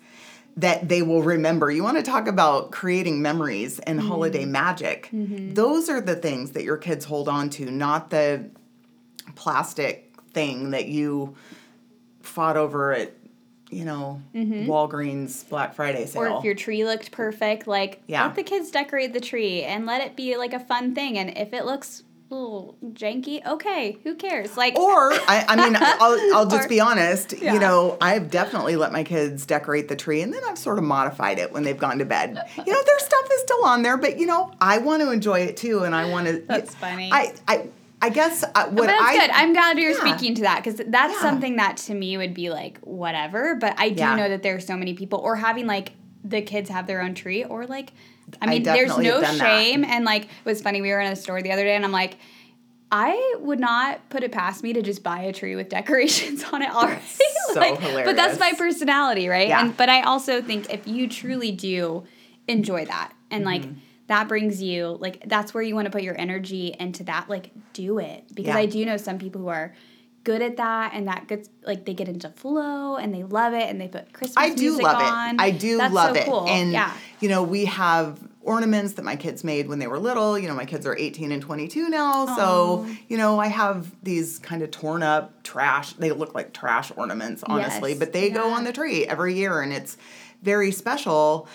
that 0.57 0.89
they 0.89 1.01
will 1.03 1.23
remember. 1.23 1.71
You 1.71 1.85
want 1.85 1.97
to 1.99 2.03
talk 2.03 2.27
about 2.27 2.73
creating 2.73 3.23
memories 3.23 3.79
and 3.79 4.01
Mm-hmm. 4.01 4.09
holiday 4.09 4.45
magic. 4.45 5.09
Those 5.13 5.89
are 5.89 6.01
the 6.01 6.17
things 6.17 6.51
that 6.53 6.65
your 6.65 6.77
kids 6.77 7.05
hold 7.05 7.29
on 7.29 7.49
to, 7.51 7.71
not 7.71 8.11
the 8.11 8.51
plastic 9.35 10.13
thing 10.33 10.71
that 10.71 10.87
you 10.89 11.35
fought 12.23 12.57
over 12.57 12.93
at, 12.93 13.13
you 13.71 13.85
know, 13.85 14.21
Walgreens 14.35 15.49
Black 15.49 15.75
Friday 15.75 16.07
sale. 16.07 16.23
Mm-hmm. 16.23 16.33
Or 16.35 16.39
if 16.39 16.45
your 16.45 16.55
tree 16.55 16.85
looked 16.85 17.11
perfect, 17.11 17.67
like 17.67 18.03
Yeah. 18.07 18.25
let 18.27 18.35
the 18.35 18.43
kids 18.43 18.71
decorate 18.71 19.13
the 19.13 19.21
tree 19.21 19.63
and 19.63 19.87
let 19.87 20.01
it 20.03 20.17
be 20.17 20.37
like 20.37 20.53
a 20.53 20.61
fun 20.61 20.95
thing. 20.95 21.19
And 21.19 21.37
if 21.37 21.53
it 21.53 21.65
looks 21.65 22.03
a 22.31 22.35
little 22.35 22.77
janky, 22.93 23.45
okay, 23.47 23.97
who 24.05 24.15
cares? 24.15 24.57
Like 24.57 24.79
Or 24.79 25.13
I, 25.13 25.47
I 25.49 25.57
mean, 25.57 25.77
I'll, 25.81 26.37
I'll 26.37 26.47
just 26.47 26.67
Or- 26.67 26.69
be 26.69 26.81
honest. 26.81 27.33
Yeah. 27.33 27.55
You 27.55 27.61
know, 27.61 27.97
I've 28.03 28.31
definitely 28.31 28.77
let 28.77 28.93
my 28.93 29.03
kids 29.05 29.47
decorate 29.47 29.89
the 29.89 29.97
tree, 29.97 30.21
and 30.21 30.33
then 30.33 30.43
I've 30.45 30.59
sort 30.59 30.77
of 30.79 30.85
modified 30.85 31.39
it 31.39 31.53
when 31.53 31.63
they've 31.63 31.79
gone 31.79 31.99
to 31.99 32.05
bed. 32.05 32.39
You 32.57 32.73
know, 32.73 32.83
their 32.85 32.99
stuff 32.99 33.29
is 33.33 33.41
still 33.43 33.65
on 33.65 33.83
there, 33.83 33.97
but 33.97 34.19
you 34.19 34.27
know, 34.27 34.53
I 34.61 34.77
want 34.79 35.01
to 35.03 35.11
enjoy 35.11 35.41
it 35.41 35.57
too, 35.57 35.85
and 35.85 35.95
I 35.95 36.11
want 36.11 36.27
to. 36.27 36.43
That's 36.47 36.75
funny. 36.75 37.11
I 37.11 37.33
I 37.49 37.69
I 38.01 38.11
guess 38.11 38.45
uh, 38.45 38.49
what 38.67 38.77
but 38.77 38.87
that's 38.87 39.03
I 39.03 39.17
good. 39.19 39.31
I'm 39.31 39.53
glad 39.53 39.79
you're 39.79 39.91
Yeah. 39.91 40.15
speaking 40.17 40.35
to 40.37 40.43
that 40.43 40.63
because 40.63 40.81
that's 40.87 41.15
Yeah. 41.15 41.21
something 41.21 41.57
that 41.57 41.79
to 41.79 41.95
me 41.95 42.17
would 42.17 42.33
be 42.35 42.49
like 42.51 42.79
whatever. 42.81 43.57
But 43.57 43.75
I 43.79 43.89
do 43.91 44.01
Yeah. 44.03 44.15
know 44.15 44.29
that 44.29 44.43
there 44.43 44.55
are 44.57 44.61
so 44.61 44.77
many 44.77 44.95
people, 44.95 45.19
or 45.19 45.37
having 45.37 45.67
like 45.67 45.93
the 46.25 46.41
kids 46.43 46.71
have 46.71 46.87
their 46.87 47.01
own 47.03 47.15
tree, 47.15 47.45
or 47.45 47.67
like, 47.67 47.91
I 48.41 48.47
I 48.47 48.51
mean, 48.51 48.63
there's 48.63 48.97
no 48.97 49.21
done 49.21 49.39
that. 49.39 49.47
shame. 49.47 49.85
And 49.85 50.05
like, 50.05 50.25
it 50.25 50.29
was 50.45 50.63
funny. 50.63 50.81
We 50.81 50.91
were 50.91 51.01
in 51.01 51.11
a 51.13 51.17
store 51.17 51.43
the 51.43 51.53
other 51.53 51.65
day, 51.65 51.75
and 51.77 51.85
I'm 51.85 51.93
like. 51.93 52.17
I 52.91 53.35
would 53.41 53.61
not 53.61 54.09
put 54.09 54.23
it 54.23 54.33
past 54.33 54.63
me 54.63 54.73
to 54.73 54.81
just 54.81 55.03
buy 55.03 55.21
a 55.25 55.33
tree 55.35 55.55
with 55.57 55.69
decorations 55.79 56.43
on 56.51 56.63
it 56.63 56.71
already. 56.71 57.03
so 57.53 57.61
hilarious! 57.77 58.07
But 58.07 58.17
that's 58.17 58.41
my 58.41 58.55
personality, 58.57 59.29
right? 59.29 59.49
Yeah. 59.49 59.61
And 59.61 59.77
but 59.77 59.91
I 59.91 60.01
also 60.01 60.41
think 60.41 60.73
if 60.73 60.87
you 60.89 61.07
truly 61.07 61.53
do 61.53 62.05
enjoy 62.47 62.87
that 62.87 63.13
and 63.31 63.45
like 63.45 63.61
Mm-hmm. 63.61 63.79
That 64.09 64.27
brings 64.29 64.61
you 64.63 64.97
like 65.01 65.23
that's 65.27 65.55
where 65.55 65.63
you 65.63 65.75
want 65.75 65.87
to 65.87 65.91
put 65.91 66.03
your 66.03 66.19
energy 66.19 66.75
into 66.79 67.05
that, 67.05 67.29
like 67.31 67.51
do 67.73 67.99
it. 67.99 68.25
Because 68.35 68.55
Yeah. 68.55 68.59
I 68.59 68.67
do 68.67 68.85
know 68.85 68.97
some 68.97 69.19
people 69.19 69.41
who 69.43 69.49
are 69.49 69.75
good 70.25 70.43
at 70.43 70.57
that 70.59 70.93
and 70.95 71.09
that 71.09 71.27
gets 71.29 71.49
like 71.65 71.85
they 71.87 71.95
get 71.95 72.09
into 72.09 72.29
flow 72.31 72.97
and 72.97 73.15
they 73.15 73.23
love 73.23 73.55
it 73.55 73.69
and 73.71 73.81
they 73.81 73.89
put 73.89 74.13
Christmas 74.13 74.37
I 74.37 74.51
do 74.55 74.63
music 74.71 74.83
love 74.85 75.01
on. 75.01 75.35
it. 75.37 75.41
I 75.41 75.51
do 75.53 75.79
That's 75.79 75.95
love 75.95 76.17
so 76.17 76.23
it. 76.23 76.27
Cool. 76.27 76.47
And 76.49 76.73
yeah. 76.73 76.93
you 77.21 77.29
know, 77.29 77.43
we 77.43 77.65
have 77.67 78.19
ornaments 78.43 78.95
that 78.95 79.05
my 79.05 79.15
kids 79.17 79.45
made 79.45 79.69
when 79.69 79.79
they 79.79 79.87
were 79.87 79.99
little. 79.99 80.39
You 80.39 80.49
know, 80.49 80.55
my 80.55 80.65
kids 80.65 80.87
are 80.87 80.97
18 80.97 81.33
and 81.33 81.41
22 81.43 81.89
now. 81.91 82.35
So, 82.35 82.87
you 83.09 83.17
know, 83.19 83.39
I 83.39 83.47
have 83.49 83.91
these 84.03 84.39
kind 84.39 84.63
of 84.63 84.71
torn 84.71 85.03
up 85.03 85.43
trash. 85.45 85.93
They 85.95 86.13
look 86.13 86.35
like 86.35 86.53
trash 86.55 86.91
ornaments, 86.97 87.43
honestly, 87.47 87.91
Yes. 87.91 87.99
but 87.99 88.13
they 88.13 88.31
go 88.31 88.51
on 88.51 88.65
the 88.65 88.73
tree 88.73 89.07
every 89.07 89.35
year 89.35 89.61
and 89.61 89.73
it's 89.73 89.97
very 90.43 90.71
special. 90.73 91.49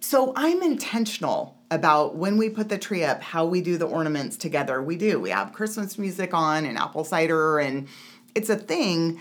So 0.00 0.32
I'm 0.36 0.62
intentional 0.62 1.58
about 1.70 2.16
when 2.16 2.36
we 2.36 2.48
put 2.48 2.68
the 2.68 2.78
tree 2.78 3.04
up, 3.04 3.22
how 3.22 3.44
we 3.44 3.60
do 3.60 3.76
the 3.76 3.86
ornaments 3.86 4.36
together. 4.36 4.82
We 4.82 4.96
do. 4.96 5.20
We 5.20 5.30
have 5.30 5.52
Christmas 5.52 5.98
music 5.98 6.32
on 6.32 6.64
and 6.64 6.78
apple 6.78 7.04
cider, 7.04 7.58
and 7.58 7.88
it's 8.34 8.48
a 8.48 8.56
thing. 8.56 9.20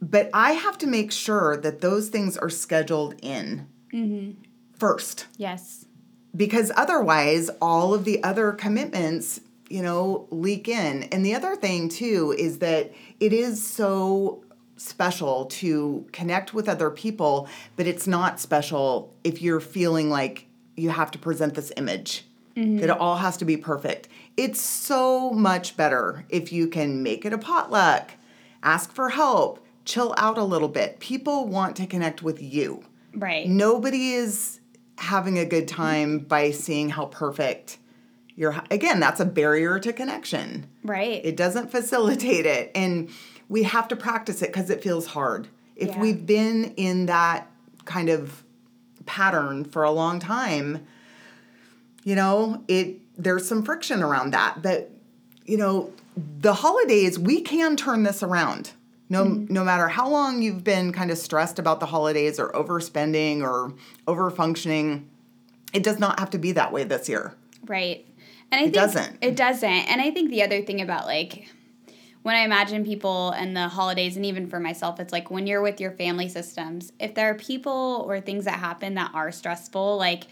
But 0.00 0.30
I 0.32 0.52
have 0.52 0.78
to 0.78 0.86
make 0.86 1.10
sure 1.10 1.56
that 1.56 1.80
those 1.80 2.08
things 2.08 2.36
are 2.36 2.50
scheduled 2.50 3.14
in 3.22 3.66
mm-hmm. 3.92 4.40
first 4.76 5.26
Yes. 5.36 5.86
because 6.36 6.70
otherwise 6.76 7.50
all 7.60 7.94
of 7.94 8.04
the 8.04 8.22
other 8.22 8.52
commitments 8.52 9.40
you 9.68 9.82
know 9.82 10.26
leak 10.30 10.68
in 10.68 11.02
and 11.04 11.26
the 11.26 11.34
other 11.34 11.54
thing 11.54 11.88
too 11.88 12.34
is 12.38 12.60
that 12.60 12.90
it 13.20 13.32
is 13.32 13.64
so 13.66 14.42
special 14.78 15.44
to 15.46 16.06
connect 16.12 16.54
with 16.54 16.68
other 16.68 16.90
people 16.90 17.48
but 17.76 17.86
it's 17.86 18.06
not 18.06 18.40
special 18.40 19.12
if 19.24 19.42
you're 19.42 19.60
feeling 19.60 20.08
like 20.08 20.46
you 20.78 20.90
have 20.90 21.10
to 21.10 21.18
present 21.18 21.54
this 21.54 21.72
image. 21.76 22.24
That 22.80 22.90
it 22.90 22.90
all 22.90 23.18
has 23.18 23.36
to 23.36 23.44
be 23.44 23.56
perfect. 23.56 24.08
It's 24.36 24.60
so 24.60 25.30
much 25.30 25.76
better 25.76 26.24
if 26.28 26.50
you 26.52 26.66
can 26.66 27.04
make 27.04 27.24
it 27.24 27.32
a 27.32 27.38
potluck 27.38 28.10
ask 28.64 28.92
for 28.92 29.10
help 29.10 29.64
chill 29.84 30.12
out 30.16 30.36
a 30.36 30.42
little 30.42 30.68
bit. 30.68 30.98
People 30.98 31.46
want 31.46 31.76
to 31.76 31.86
connect 31.86 32.20
with 32.20 32.42
you. 32.42 32.82
Right. 33.14 33.48
nobody 33.48 34.10
is 34.14 34.60
having 34.98 35.38
a 35.38 35.44
good 35.44 35.68
time 35.68 36.18
by 36.18 36.50
seeing 36.50 36.90
how 36.90 37.06
perfect 37.06 37.78
you're 38.34 38.60
again 38.70 39.00
that's 39.00 39.20
a 39.20 39.24
barrier 39.24 39.78
to 39.78 39.92
connection. 39.92 40.66
Right. 40.82 41.24
it 41.24 41.36
doesn't 41.36 41.70
facilitate 41.70 42.44
it. 42.44 42.72
And 42.74 43.08
we 43.48 43.62
have 43.62 43.88
to 43.88 43.96
practice 43.96 44.42
it 44.42 44.52
because 44.52 44.70
it 44.70 44.82
feels 44.82 45.06
hard 45.06 45.48
if 45.76 45.90
Yeah. 45.90 46.00
we've 46.00 46.26
been 46.26 46.74
in 46.76 47.06
that 47.06 47.50
kind 47.84 48.08
of 48.08 48.42
pattern 49.06 49.64
for 49.64 49.84
a 49.84 49.90
long 49.90 50.18
time 50.20 50.86
you 52.04 52.14
know 52.14 52.62
it 52.68 53.00
there's 53.16 53.48
some 53.48 53.62
friction 53.62 54.02
around 54.02 54.32
that 54.32 54.62
but 54.62 54.90
you 55.46 55.56
know 55.56 55.90
the 56.40 56.52
holidays 56.54 57.18
we 57.18 57.40
can 57.40 57.76
turn 57.76 58.02
this 58.02 58.22
around 58.22 58.72
no 59.08 59.24
mm-hmm. 59.24 59.52
no 59.52 59.64
matter 59.64 59.88
how 59.88 60.08
long 60.08 60.42
you've 60.42 60.62
been 60.62 60.92
kind 60.92 61.10
of 61.10 61.16
stressed 61.16 61.58
about 61.58 61.80
the 61.80 61.86
holidays 61.86 62.38
or 62.38 62.50
overspending 62.50 63.40
or 63.40 63.72
over 64.06 64.30
functioning 64.30 65.08
it 65.72 65.82
does 65.82 65.98
not 65.98 66.18
have 66.18 66.28
to 66.28 66.38
be 66.38 66.52
that 66.52 66.70
way 66.72 66.84
this 66.84 67.08
year 67.08 67.34
Right. 67.66 68.06
And 68.50 68.60
I 68.60 68.64
think 68.64 68.74
it 68.74 68.78
doesn't. 68.78 69.18
It 69.20 69.36
doesn't. 69.36 69.68
And 69.68 70.00
I 70.00 70.10
think 70.10 70.30
the 70.30 70.42
other 70.42 70.62
thing 70.62 70.80
about 70.80 71.06
like 71.06 71.48
when 72.28 72.36
I 72.36 72.40
imagine 72.40 72.84
people 72.84 73.30
and 73.30 73.56
the 73.56 73.68
holidays 73.68 74.16
and 74.16 74.26
even 74.26 74.50
for 74.50 74.60
myself, 74.60 75.00
it's 75.00 75.14
like 75.14 75.30
when 75.30 75.46
you're 75.46 75.62
with 75.62 75.80
your 75.80 75.92
family 75.92 76.28
systems, 76.28 76.92
if 77.00 77.14
there 77.14 77.30
are 77.30 77.34
people 77.34 78.04
or 78.06 78.20
things 78.20 78.44
that 78.44 78.58
happen 78.58 78.96
that 78.96 79.12
are 79.14 79.32
stressful, 79.32 79.96
like 79.96 80.24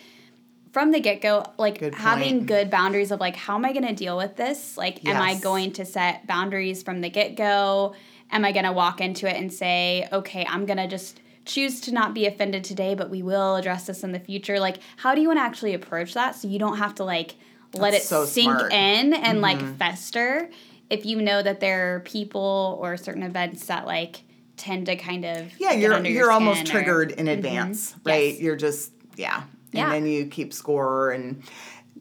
from 0.73 0.91
the 0.91 1.01
get 1.01 1.23
go, 1.23 1.51
like 1.57 1.79
Good 1.79 1.95
having 1.95 2.45
good 2.45 2.69
boundaries 2.69 3.13
of 3.13 3.19
like, 3.19 3.35
how 3.35 3.55
am 3.55 3.65
I 3.65 3.73
going 3.73 3.87
to 3.87 3.95
deal 3.95 4.15
with 4.15 4.37
this? 4.37 4.77
Like, 4.77 5.07
am 5.07 5.23
I 5.23 5.37
going 5.37 5.73
to 5.73 5.87
set 5.87 6.27
boundaries 6.27 6.83
from 6.83 7.01
the 7.01 7.09
get 7.09 7.35
go? 7.35 7.95
Am 8.31 8.45
I 8.45 8.53
going 8.53 8.67
to 8.67 8.73
walk 8.73 9.01
into 9.01 9.27
it 9.27 9.37
and 9.37 9.51
say, 9.51 10.07
okay, 10.13 10.45
I'm 10.47 10.67
going 10.67 10.77
to 10.77 10.87
just 10.87 11.23
choose 11.47 11.81
to 11.81 11.95
not 11.95 12.13
be 12.13 12.27
offended 12.27 12.63
today, 12.63 12.95
but 12.95 13.09
we 13.09 13.23
will 13.23 13.57
address 13.57 13.87
this 13.87 14.05
in 14.05 14.13
the 14.13 14.21
future? 14.21 14.61
Like, 14.61 14.81
how 14.99 15.15
do 15.15 15.23
you 15.23 15.29
want 15.29 15.39
to 15.39 15.45
actually 15.45 15.73
approach 15.73 16.13
that 16.13 16.35
so 16.35 16.47
you 16.47 16.59
don't 16.59 16.77
have 16.77 16.95
to 16.97 17.05
like 17.05 17.37
let 17.73 17.93
That's 17.93 18.05
it 18.05 18.09
so 18.09 18.27
sink 18.27 18.53
smart. 18.53 18.71
Mm-hmm. 18.71 19.07
in 19.07 19.15
and 19.15 19.41
like 19.41 19.79
fester? 19.79 20.51
If 20.89 21.05
you 21.05 21.21
know 21.21 21.43
that 21.43 21.61
there 21.61 21.97
are 21.97 22.01
people 22.01 22.79
or 22.81 22.97
certain 22.97 23.23
events 23.23 23.67
that 23.67 23.87
like 23.87 24.23
tend 24.57 24.87
to 24.87 24.97
kind 24.97 25.25
of 25.25 25.53
yeah 25.59 25.73
you're 25.73 26.05
you're 26.07 26.31
almost 26.33 26.61
skin 26.61 26.71
or- 26.71 26.73
triggered 26.73 27.11
in 27.13 27.27
mhm. 27.27 27.33
advance 27.35 27.95
right 28.05 28.33
Yes. 28.33 28.41
you're 28.41 28.57
just 28.57 28.91
yeah 29.17 29.43
and 29.43 29.47
Yeah. 29.73 29.91
then 29.91 30.07
you 30.07 30.27
keep 30.27 30.53
score 30.55 31.11
and 31.11 31.43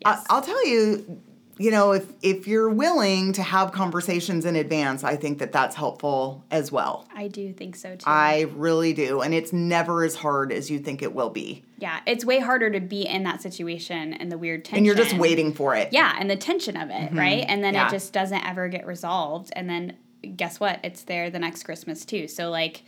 uh, 0.06 0.16
Yes. 0.16 0.26
I, 0.30 0.36
i'll 0.36 0.42
tell 0.42 0.66
you 0.68 1.22
you 1.58 1.72
know 1.72 1.92
if 1.94 2.06
if 2.22 2.48
you're 2.48 2.70
willing 2.70 3.32
to 3.34 3.42
have 3.42 3.72
conversations 3.72 4.46
in 4.46 4.56
advance 4.56 5.04
i 5.04 5.16
think 5.16 5.40
that 5.40 5.52
that's 5.52 5.76
helpful 5.76 6.44
as 6.52 6.72
well 6.72 7.08
I 7.16 7.28
do 7.28 7.54
think 7.54 7.76
so 7.76 7.96
too. 7.96 8.04
i 8.06 8.42
really 8.56 8.94
do 8.94 9.22
and 9.22 9.34
it's 9.34 9.54
never 9.54 10.04
as 10.04 10.16
hard 10.16 10.52
as 10.52 10.70
you 10.70 10.80
think 10.80 11.02
it 11.02 11.14
will 11.14 11.30
be 11.30 11.64
yeah, 11.78 12.00
it's 12.06 12.24
way 12.24 12.40
harder 12.40 12.70
to 12.70 12.80
be 12.80 13.06
in 13.06 13.24
that 13.24 13.42
situation 13.42 14.14
and 14.14 14.32
the 14.32 14.38
weird 14.38 14.64
tension. 14.64 14.78
and 14.78 14.86
you're 14.86 14.96
just 14.96 15.18
waiting 15.18 15.54
for 15.54 15.76
it 15.76 15.90
Yeah, 15.92 16.16
and 16.18 16.30
the 16.30 16.38
tension 16.38 16.78
of 16.78 16.90
it, 16.90 17.12
right? 17.12 17.42
Mm-hmm. 17.42 17.50
And 17.52 17.64
then 17.64 17.74
Yeah. 17.74 17.88
it 17.88 17.92
just 17.92 18.14
doesn't 18.14 18.46
ever 18.48 18.70
get 18.70 18.88
resolved. 18.88 19.52
And 19.58 19.70
then 19.70 19.98
guess 20.38 20.58
what? 20.58 20.80
It's 20.84 21.04
there 21.04 21.30
the 21.30 21.38
next 21.38 21.64
Christmas 21.64 22.06
too. 22.06 22.30
So 22.30 22.50
like, 22.50 22.84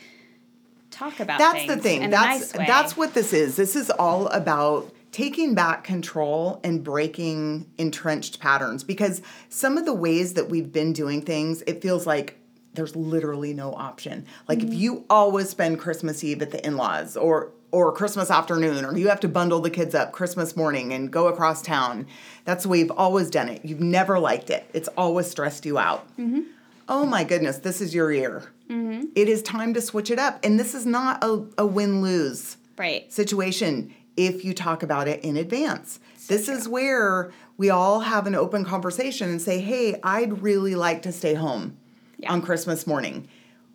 talk 0.89 1.19
about 1.19 1.37
that's 1.39 1.67
the 1.67 1.75
thing 1.77 2.01
in 2.03 2.09
that's 2.11 2.55
nice 2.55 2.67
that's 2.67 2.95
what 2.95 3.13
this 3.13 3.33
is 3.33 3.57
this 3.57 3.75
is 3.75 3.89
all 3.91 4.27
about 4.27 4.89
taking 5.17 5.55
back 5.55 5.83
control 5.83 6.59
and 6.63 6.83
breaking 6.83 7.65
entrenched 7.79 8.39
patterns 8.39 8.83
because 8.83 9.19
some 9.49 9.75
of 9.75 9.83
the 9.83 9.93
ways 9.93 10.35
that 10.35 10.47
we've 10.47 10.71
been 10.71 10.93
doing 10.93 11.23
things 11.23 11.63
it 11.65 11.81
feels 11.81 12.05
like 12.05 12.37
there's 12.75 12.95
literally 12.95 13.51
no 13.51 13.73
option. 13.73 14.27
Like 14.47 14.59
if 14.59 14.65
mm-hmm. 14.65 14.73
you 14.73 15.05
always 15.09 15.49
spend 15.49 15.79
Christmas 15.79 16.23
Eve 16.23 16.43
at 16.43 16.51
the 16.51 16.63
in-laws 16.63 17.17
or 17.17 17.51
or 17.71 17.91
Christmas 17.91 18.29
afternoon, 18.29 18.85
or 18.85 18.95
you 18.95 19.09
have 19.09 19.19
to 19.21 19.27
bundle 19.27 19.59
the 19.59 19.71
kids 19.71 19.95
up 19.95 20.11
Christmas 20.11 20.55
morning 20.55 20.93
and 20.93 21.11
go 21.11 21.27
across 21.27 21.63
town. 21.63 22.05
That's 22.45 22.63
the 22.63 22.69
way 22.69 22.77
you've 22.77 22.91
always 22.91 23.31
done 23.31 23.49
it. 23.49 23.65
You've 23.65 23.81
never 23.81 24.19
liked 24.19 24.51
it. 24.51 24.69
It's 24.71 24.87
always 24.89 25.29
stressed 25.29 25.65
you 25.65 25.79
out. 25.79 26.07
Mm-hmm. 26.17 26.41
Oh 26.87 27.07
my 27.07 27.23
goodness, 27.23 27.57
this 27.57 27.81
is 27.81 27.95
your 27.95 28.13
year. 28.13 28.43
Mm-hmm. 28.69 29.05
It 29.15 29.27
is 29.27 29.41
time 29.41 29.73
to 29.73 29.81
switch 29.81 30.11
it 30.11 30.19
up. 30.19 30.39
And 30.43 30.59
this 30.59 30.75
is 30.75 30.85
not 30.85 31.23
a, 31.23 31.43
a 31.57 31.65
win 31.65 32.03
lose 32.03 32.57
Right. 32.77 33.11
situation 33.11 33.95
if 34.17 34.43
you 34.43 34.53
talk 34.53 34.83
about 34.83 35.07
it 35.07 35.23
in 35.23 35.37
advance. 35.37 35.99
this 36.27 36.49
is 36.49 36.67
where 36.67 37.31
we 37.55 37.69
all 37.69 38.01
have 38.01 38.27
an 38.27 38.35
open 38.35 38.65
conversation 38.65 39.29
and 39.29 39.41
say, 39.41 39.59
hey, 39.61 39.97
I'd 40.03 40.41
really 40.41 40.75
like 40.75 41.01
to 41.03 41.11
stay 41.13 41.35
home 41.35 41.77
Yeah. 42.17 42.33
on 42.33 42.41
Christmas 42.41 42.85
morning. 42.85 43.27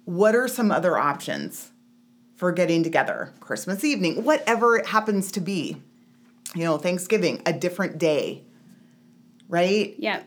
What 0.04 0.34
are 0.34 0.46
some 0.48 0.70
other 0.70 0.98
options 0.98 1.70
for 2.36 2.52
getting 2.52 2.82
together? 2.82 3.32
Christmas 3.40 3.84
evening, 3.84 4.22
whatever 4.24 4.76
it 4.76 4.86
happens 4.86 5.32
to 5.32 5.40
be. 5.40 5.80
You 6.54 6.64
know, 6.64 6.76
Thanksgiving, 6.76 7.40
a 7.46 7.52
different 7.54 7.96
day, 7.96 8.42
right? 9.48 9.94
Yeah. 9.98 10.22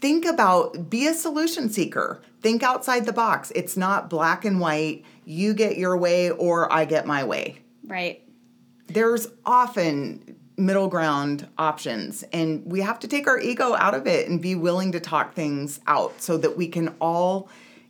think 0.00 0.24
about 0.26 0.90
be 0.90 1.06
a 1.06 1.14
solution 1.14 1.70
seeker 1.70 2.20
think 2.40 2.62
outside 2.64 3.06
the 3.06 3.12
box 3.12 3.52
it's 3.54 3.76
not 3.76 4.10
black 4.10 4.44
and 4.44 4.58
white 4.58 5.04
you 5.24 5.54
get 5.54 5.78
your 5.78 5.96
way 5.96 6.28
or 6.30 6.70
i 6.72 6.84
get 6.84 7.06
my 7.06 7.22
way 7.24 7.56
Right. 7.86 8.21
There's 8.94 9.28
often 9.44 10.36
middle 10.56 10.88
ground 10.88 11.48
options 11.58 12.22
and 12.32 12.62
we 12.66 12.80
have 12.80 12.98
to 13.00 13.08
take 13.08 13.26
our 13.26 13.38
ego 13.40 13.74
out 13.74 13.94
of 13.94 14.06
it 14.06 14.28
and 14.28 14.40
be 14.40 14.54
willing 14.54 14.92
to 14.92 15.00
talk 15.00 15.34
things 15.34 15.80
out 15.86 16.20
so 16.20 16.36
that 16.36 16.56
we 16.56 16.68
can 16.68 16.94
all 17.00 17.48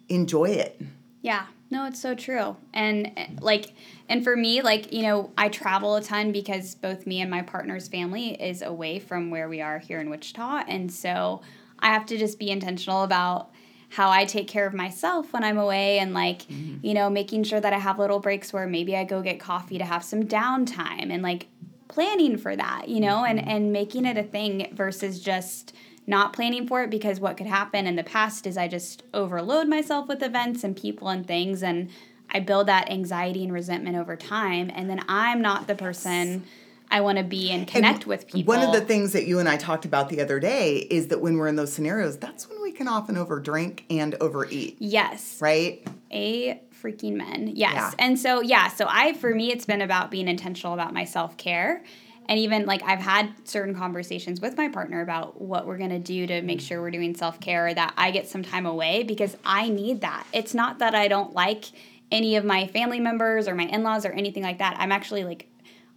enjoy 0.09 0.45
it 0.49 0.81
Yeah, 1.23 1.47
no, 1.73 1.87
it's 1.87 2.03
so 2.03 2.15
true. 2.15 2.57
And 2.75 3.39
like, 3.41 3.73
and 4.07 4.23
for 4.23 4.37
me, 4.37 4.61
like, 4.61 4.93
you 4.93 5.01
know, 5.01 5.31
I 5.39 5.49
travel 5.49 5.97
a 5.97 6.03
ton 6.03 6.31
because 6.31 6.75
both 6.75 7.07
me 7.07 7.23
and 7.23 7.31
my 7.31 7.41
partner's 7.41 7.89
family 7.89 8.35
is 8.35 8.61
away 8.61 8.99
from 8.99 9.31
where 9.31 9.49
we 9.49 9.63
are 9.63 9.79
here 9.79 9.99
in 9.99 10.11
Wichita. 10.11 10.65
And 10.69 10.93
so 10.93 11.41
I 11.79 11.87
have 11.87 12.05
to 12.07 12.19
just 12.19 12.39
be 12.39 12.51
intentional 12.51 13.05
about 13.05 13.53
how 13.93 14.09
I 14.09 14.25
take 14.25 14.49
care 14.49 14.67
of 14.67 14.73
myself 14.73 15.35
when 15.35 15.45
I'm 15.45 15.59
away 15.59 15.99
and 15.99 16.15
like, 16.15 16.45
mm-hmm. 16.45 16.85
you 16.85 16.95
know, 16.95 17.11
making 17.11 17.45
sure 17.45 17.61
that 17.61 17.75
I 17.75 17.79
have 17.79 17.99
little 17.99 18.21
breaks 18.21 18.51
where 18.51 18.67
maybe 18.67 18.97
I 18.97 19.05
go 19.05 19.21
get 19.21 19.39
coffee 19.39 19.77
to 19.77 19.85
have 19.85 20.03
some 20.03 20.23
downtime 20.23 21.13
and 21.13 21.23
like 21.23 21.49
planning 21.89 22.39
for 22.39 22.57
that, 22.57 22.89
you 22.89 23.01
know, 23.01 23.23
and 23.23 23.39
mm-hmm. 23.39 23.51
and 23.51 23.71
making 23.71 24.07
it 24.07 24.17
a 24.17 24.23
thing 24.23 24.75
versus 24.75 25.21
just 25.21 25.75
not 26.07 26.33
planning 26.33 26.67
for 26.67 26.83
it 26.83 26.89
because 26.89 27.21
what 27.21 27.37
could 27.37 27.47
happen 27.47 27.87
in 27.87 27.97
the 27.97 28.03
past 28.03 28.47
is 28.47 28.57
I 28.57 28.67
just 28.67 29.03
overload 29.13 29.69
myself 29.69 30.09
with 30.09 30.23
events 30.23 30.65
and 30.65 30.75
people 30.75 31.11
and 31.11 31.27
things 31.27 31.63
and 31.63 31.91
I 32.31 32.41
build 32.41 32.69
that 32.69 32.91
anxiety 32.91 33.45
and 33.45 33.53
resentment 33.53 33.97
over 33.99 34.17
time 34.17 34.71
and 34.75 34.89
then 34.89 35.05
I'm 35.07 35.43
not 35.43 35.67
the 35.67 35.75
person 35.75 36.45
I 36.91 37.03
want 37.03 37.19
to 37.19 37.25
be 37.25 37.51
and 37.51 37.67
connect 37.67 38.03
And 38.03 38.05
with 38.07 38.27
people. 38.27 38.55
One 38.55 38.63
of 38.63 38.73
the 38.73 38.81
things 38.81 39.13
that 39.13 39.27
you 39.27 39.39
and 39.39 39.49
I 39.49 39.59
talked 39.59 39.85
about 39.85 40.09
the 40.09 40.21
other 40.21 40.41
day 40.41 40.77
is 40.77 41.09
that 41.09 41.21
when 41.21 41.37
we're 41.37 41.49
in 41.49 41.57
those 41.57 41.73
scenarios, 41.73 42.19
that's 42.19 42.49
when 42.49 42.62
can 42.83 42.93
often 42.93 43.15
overdrink 43.15 43.83
and 43.91 44.17
overeat, 44.17 44.77
Yes. 44.81 45.39
right? 45.41 45.87
A 46.11 46.61
freaking 46.83 47.13
men. 47.15 47.53
Yes. 47.55 47.75
Yeah. 47.75 47.91
And 47.99 48.19
so 48.19 48.41
yeah, 48.41 48.69
so 48.69 48.87
I 48.89 49.13
for 49.15 49.33
me 49.35 49.53
it's 49.53 49.65
been 49.65 49.81
about 49.83 50.11
being 50.11 50.27
intentional 50.29 50.75
about 50.75 50.93
my 50.93 51.05
self-care. 51.05 51.85
And 52.29 52.39
even 52.39 52.67
like 52.67 52.83
I've 52.83 52.99
had 52.99 53.33
certain 53.45 53.75
conversations 53.75 54.41
with 54.41 54.57
my 54.57 54.69
partner 54.69 55.01
about 55.01 55.41
what 55.41 55.67
we're 55.67 55.79
going 55.79 55.91
to 55.91 55.99
do 55.99 56.27
to 56.27 56.43
make 56.43 56.61
sure 56.61 56.81
we're 56.81 56.91
doing 56.91 57.15
self-care 57.15 57.69
or 57.69 57.75
that 57.75 57.95
I 57.97 58.11
get 58.11 58.29
some 58.29 58.43
time 58.43 58.67
away 58.67 59.05
because 59.05 59.37
I 59.45 59.69
need 59.69 60.01
that. 60.01 60.27
It's 60.33 60.55
not 60.55 60.81
that 60.81 60.95
I 60.95 61.07
don't 61.09 61.33
like 61.35 61.67
any 62.11 62.37
of 62.37 62.45
my 62.45 62.67
family 62.67 63.01
members 63.01 63.47
or 63.49 63.55
my 63.55 63.65
in-laws 63.65 64.05
or 64.05 64.11
anything 64.13 64.43
like 64.43 64.59
that. 64.59 64.77
I'm 64.79 64.91
actually 64.93 65.23
like 65.25 65.49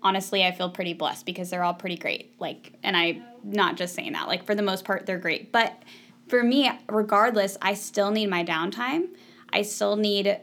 honestly 0.03 0.43
I 0.45 0.51
feel 0.51 0.69
pretty 0.69 0.93
blessed 0.93 1.25
because 1.25 1.49
they're 1.49 1.63
all 1.63 1.73
pretty 1.73 1.97
great. 1.97 2.35
Like 2.39 2.73
and 2.83 2.95
I'm 2.95 3.23
not 3.43 3.75
just 3.75 3.95
saying 3.95 4.13
that. 4.13 4.27
Like 4.27 4.45
for 4.45 4.53
the 4.53 4.61
most 4.61 4.85
part 4.85 5.07
they're 5.07 5.17
great. 5.17 5.51
But 5.51 5.73
for 6.27 6.43
me 6.43 6.71
regardless, 6.89 7.57
I 7.61 7.73
still 7.73 8.11
need 8.11 8.27
my 8.29 8.43
downtime. 8.43 9.07
I 9.51 9.61
still 9.61 9.95
need 9.95 10.39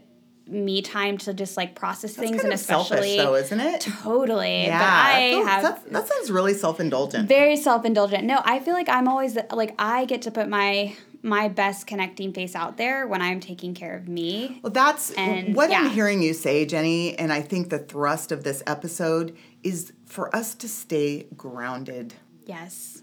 me 0.49 0.83
time 0.83 1.17
to 1.19 1.33
just 1.33 1.57
like 1.57 1.75
process 1.77 2.15
That's 2.15 2.29
things 2.29 2.43
kind 2.43 2.53
and 2.53 2.53
of 2.55 2.61
selfish, 2.61 2.91
especially 2.99 3.17
though, 3.17 3.35
isn't 3.37 3.61
it? 3.61 3.81
totally. 3.81 4.65
Yeah, 4.65 4.79
but 4.79 4.87
I 4.87 5.41
I 5.41 5.51
have 5.51 5.93
that 5.93 6.09
sounds 6.09 6.31
really 6.31 6.53
self-indulgent. 6.55 7.29
very 7.29 7.57
self-indulgent. 7.57 8.25
No, 8.25 8.41
I 8.45 8.59
feel 8.59 8.75
like 8.75 8.89
I'm 8.89 9.07
always 9.09 9.37
like 9.53 9.75
I 9.79 10.05
get 10.05 10.23
to 10.23 10.31
put 10.31 10.49
my 10.49 10.97
my 11.25 11.47
best 11.49 11.87
connecting 11.87 12.33
face 12.33 12.57
out 12.57 12.77
there 12.77 13.07
when 13.07 13.23
I'm 13.23 13.39
taking 13.39 13.75
care 13.75 13.97
of 13.97 14.09
me. 14.09 14.59
Well, 14.65 14.73
that's 14.73 15.13
And, 15.13 15.55
what 15.55 15.71
I'm 15.73 15.91
hearing 15.91 16.21
you 16.21 16.35
say, 16.35 16.67
Jenny, 16.67 17.17
and 17.17 17.33
I 17.33 17.41
think 17.43 17.71
the 17.71 17.79
thrust 17.79 18.33
of 18.33 18.43
this 18.43 18.61
episode 18.67 19.37
is 19.63 19.93
for 20.07 20.35
us 20.35 20.57
to 20.57 20.69
stay 20.69 21.29
grounded, 21.37 22.15
Yes. 22.45 23.03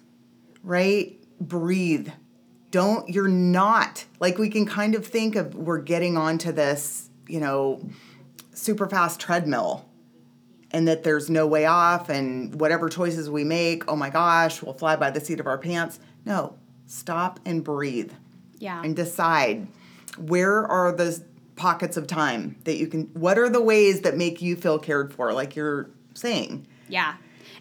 right? 0.64 1.16
Breathe. 1.40 2.10
Don't, 2.72 3.10
you're 3.10 3.28
not. 3.28 4.06
Like 4.20 4.38
we 4.38 4.50
can 4.50 4.66
kind 4.66 4.96
of 4.96 5.06
think 5.06 5.36
of 5.36 5.56
we're 5.56 5.80
getting 5.80 6.18
onto 6.18 6.52
this, 6.52 7.10
you 7.28 7.40
know, 7.40 7.82
super 8.54 8.88
fast 8.88 9.20
treadmill 9.20 9.86
and 10.72 10.88
that 10.88 11.04
there's 11.04 11.30
no 11.30 11.48
way 11.48 11.66
off 11.66 12.10
and 12.10 12.60
whatever 12.60 12.90
choices 12.90 13.30
we 13.30 13.44
make, 13.44 13.90
oh 13.92 13.96
my 13.96 14.10
gosh, 14.12 14.62
we'll 14.62 14.74
fly 14.74 14.96
by 14.96 15.10
the 15.10 15.20
seat 15.20 15.40
of 15.40 15.48
our 15.48 15.58
pants. 15.58 16.00
No, 16.26 16.58
stop 16.86 17.40
and 17.46 17.64
breathe 17.64 18.12
Yeah. 18.60 18.82
and 18.84 18.96
decide 18.96 19.68
where 20.18 20.66
are 20.68 20.92
the 20.92 21.24
pockets 21.56 21.98
of 21.98 22.08
time 22.08 22.56
that 22.64 22.78
you 22.78 22.88
can 22.88 23.04
what 23.14 23.38
are 23.38 23.50
the 23.50 23.62
ways 23.62 24.02
that 24.02 24.16
make 24.16 24.42
you 24.42 24.56
feel 24.56 24.80
cared 24.80 25.14
for 25.14 25.34
like 25.34 25.56
you're 25.58 25.90
saying 26.14 26.66
yeah. 26.88 27.16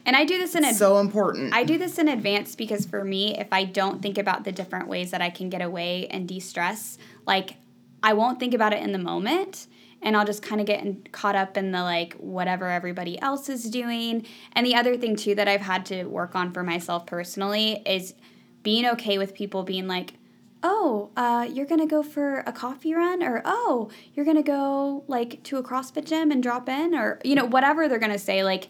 And 0.07 0.17
I 0.17 0.25
do 0.25 0.39
this 0.39 0.55
in 0.55 0.65
advance. 0.65 0.79
so 0.79 0.99
important 0.99 1.53
I 1.53 1.65
do 1.65 1.79
this 1.79 1.99
in 1.99 2.09
advance 2.09 2.55
because 2.55 2.87
for 2.87 3.05
me, 3.05 3.39
if 3.39 3.49
I 3.53 3.65
don't 3.65 4.01
think 4.01 4.19
about 4.19 4.45
the 4.45 4.53
different 4.53 4.89
ways 4.89 5.11
that 5.11 5.21
I 5.21 5.31
can 5.31 5.49
get 5.49 5.63
away 5.63 6.07
and 6.09 6.27
de 6.27 6.41
stress, 6.41 6.99
like 7.27 7.57
I 8.03 8.13
won't 8.13 8.41
think 8.41 8.55
about 8.55 8.73
it 8.73 8.83
in 8.83 8.93
the 8.93 8.99
moment 8.99 9.67
and 10.01 10.17
I'll 10.17 10.25
just 10.25 10.43
kind 10.43 10.61
of 10.61 10.67
get 10.67 10.85
in, 10.85 11.03
caught 11.13 11.35
up 11.35 11.57
in 11.57 11.73
the 11.73 11.83
like 11.83 12.15
whatever 12.15 12.69
everybody 12.69 13.21
else 13.21 13.49
is 13.49 13.65
doing. 13.65 14.27
And 14.53 14.65
the 14.65 14.75
other 14.75 14.97
thing 14.97 15.17
too 15.17 15.35
that 15.35 15.49
I've 15.49 15.63
had 15.63 15.85
to 15.87 16.05
work 16.05 16.35
on 16.35 16.53
for 16.53 16.63
myself 16.63 17.07
personally 17.07 17.83
is 17.85 18.15
being 18.63 18.87
okay 18.87 19.19
with 19.19 19.35
people 19.35 19.63
being 19.63 19.87
like, 19.87 20.15
oh, 20.63 21.11
uh, 21.17 21.47
you're 21.51 21.67
gonna 21.67 21.87
go 21.87 22.03
for 22.03 22.41
a 22.41 22.53
coffee 22.53 22.95
run, 22.95 23.23
or 23.23 23.43
oh, 23.45 23.91
you're 24.15 24.27
gonna 24.27 24.43
go 24.43 25.05
like 25.07 25.43
to 25.45 25.57
a 25.57 25.63
CrossFit 25.63 26.05
gym 26.05 26.31
and 26.31 26.43
drop 26.43 26.69
in, 26.69 26.95
or 26.95 27.21
you 27.25 27.35
know, 27.35 27.45
whatever 27.45 27.89
they're 27.89 27.99
gonna 27.99 28.19
say. 28.19 28.43
Like, 28.43 28.69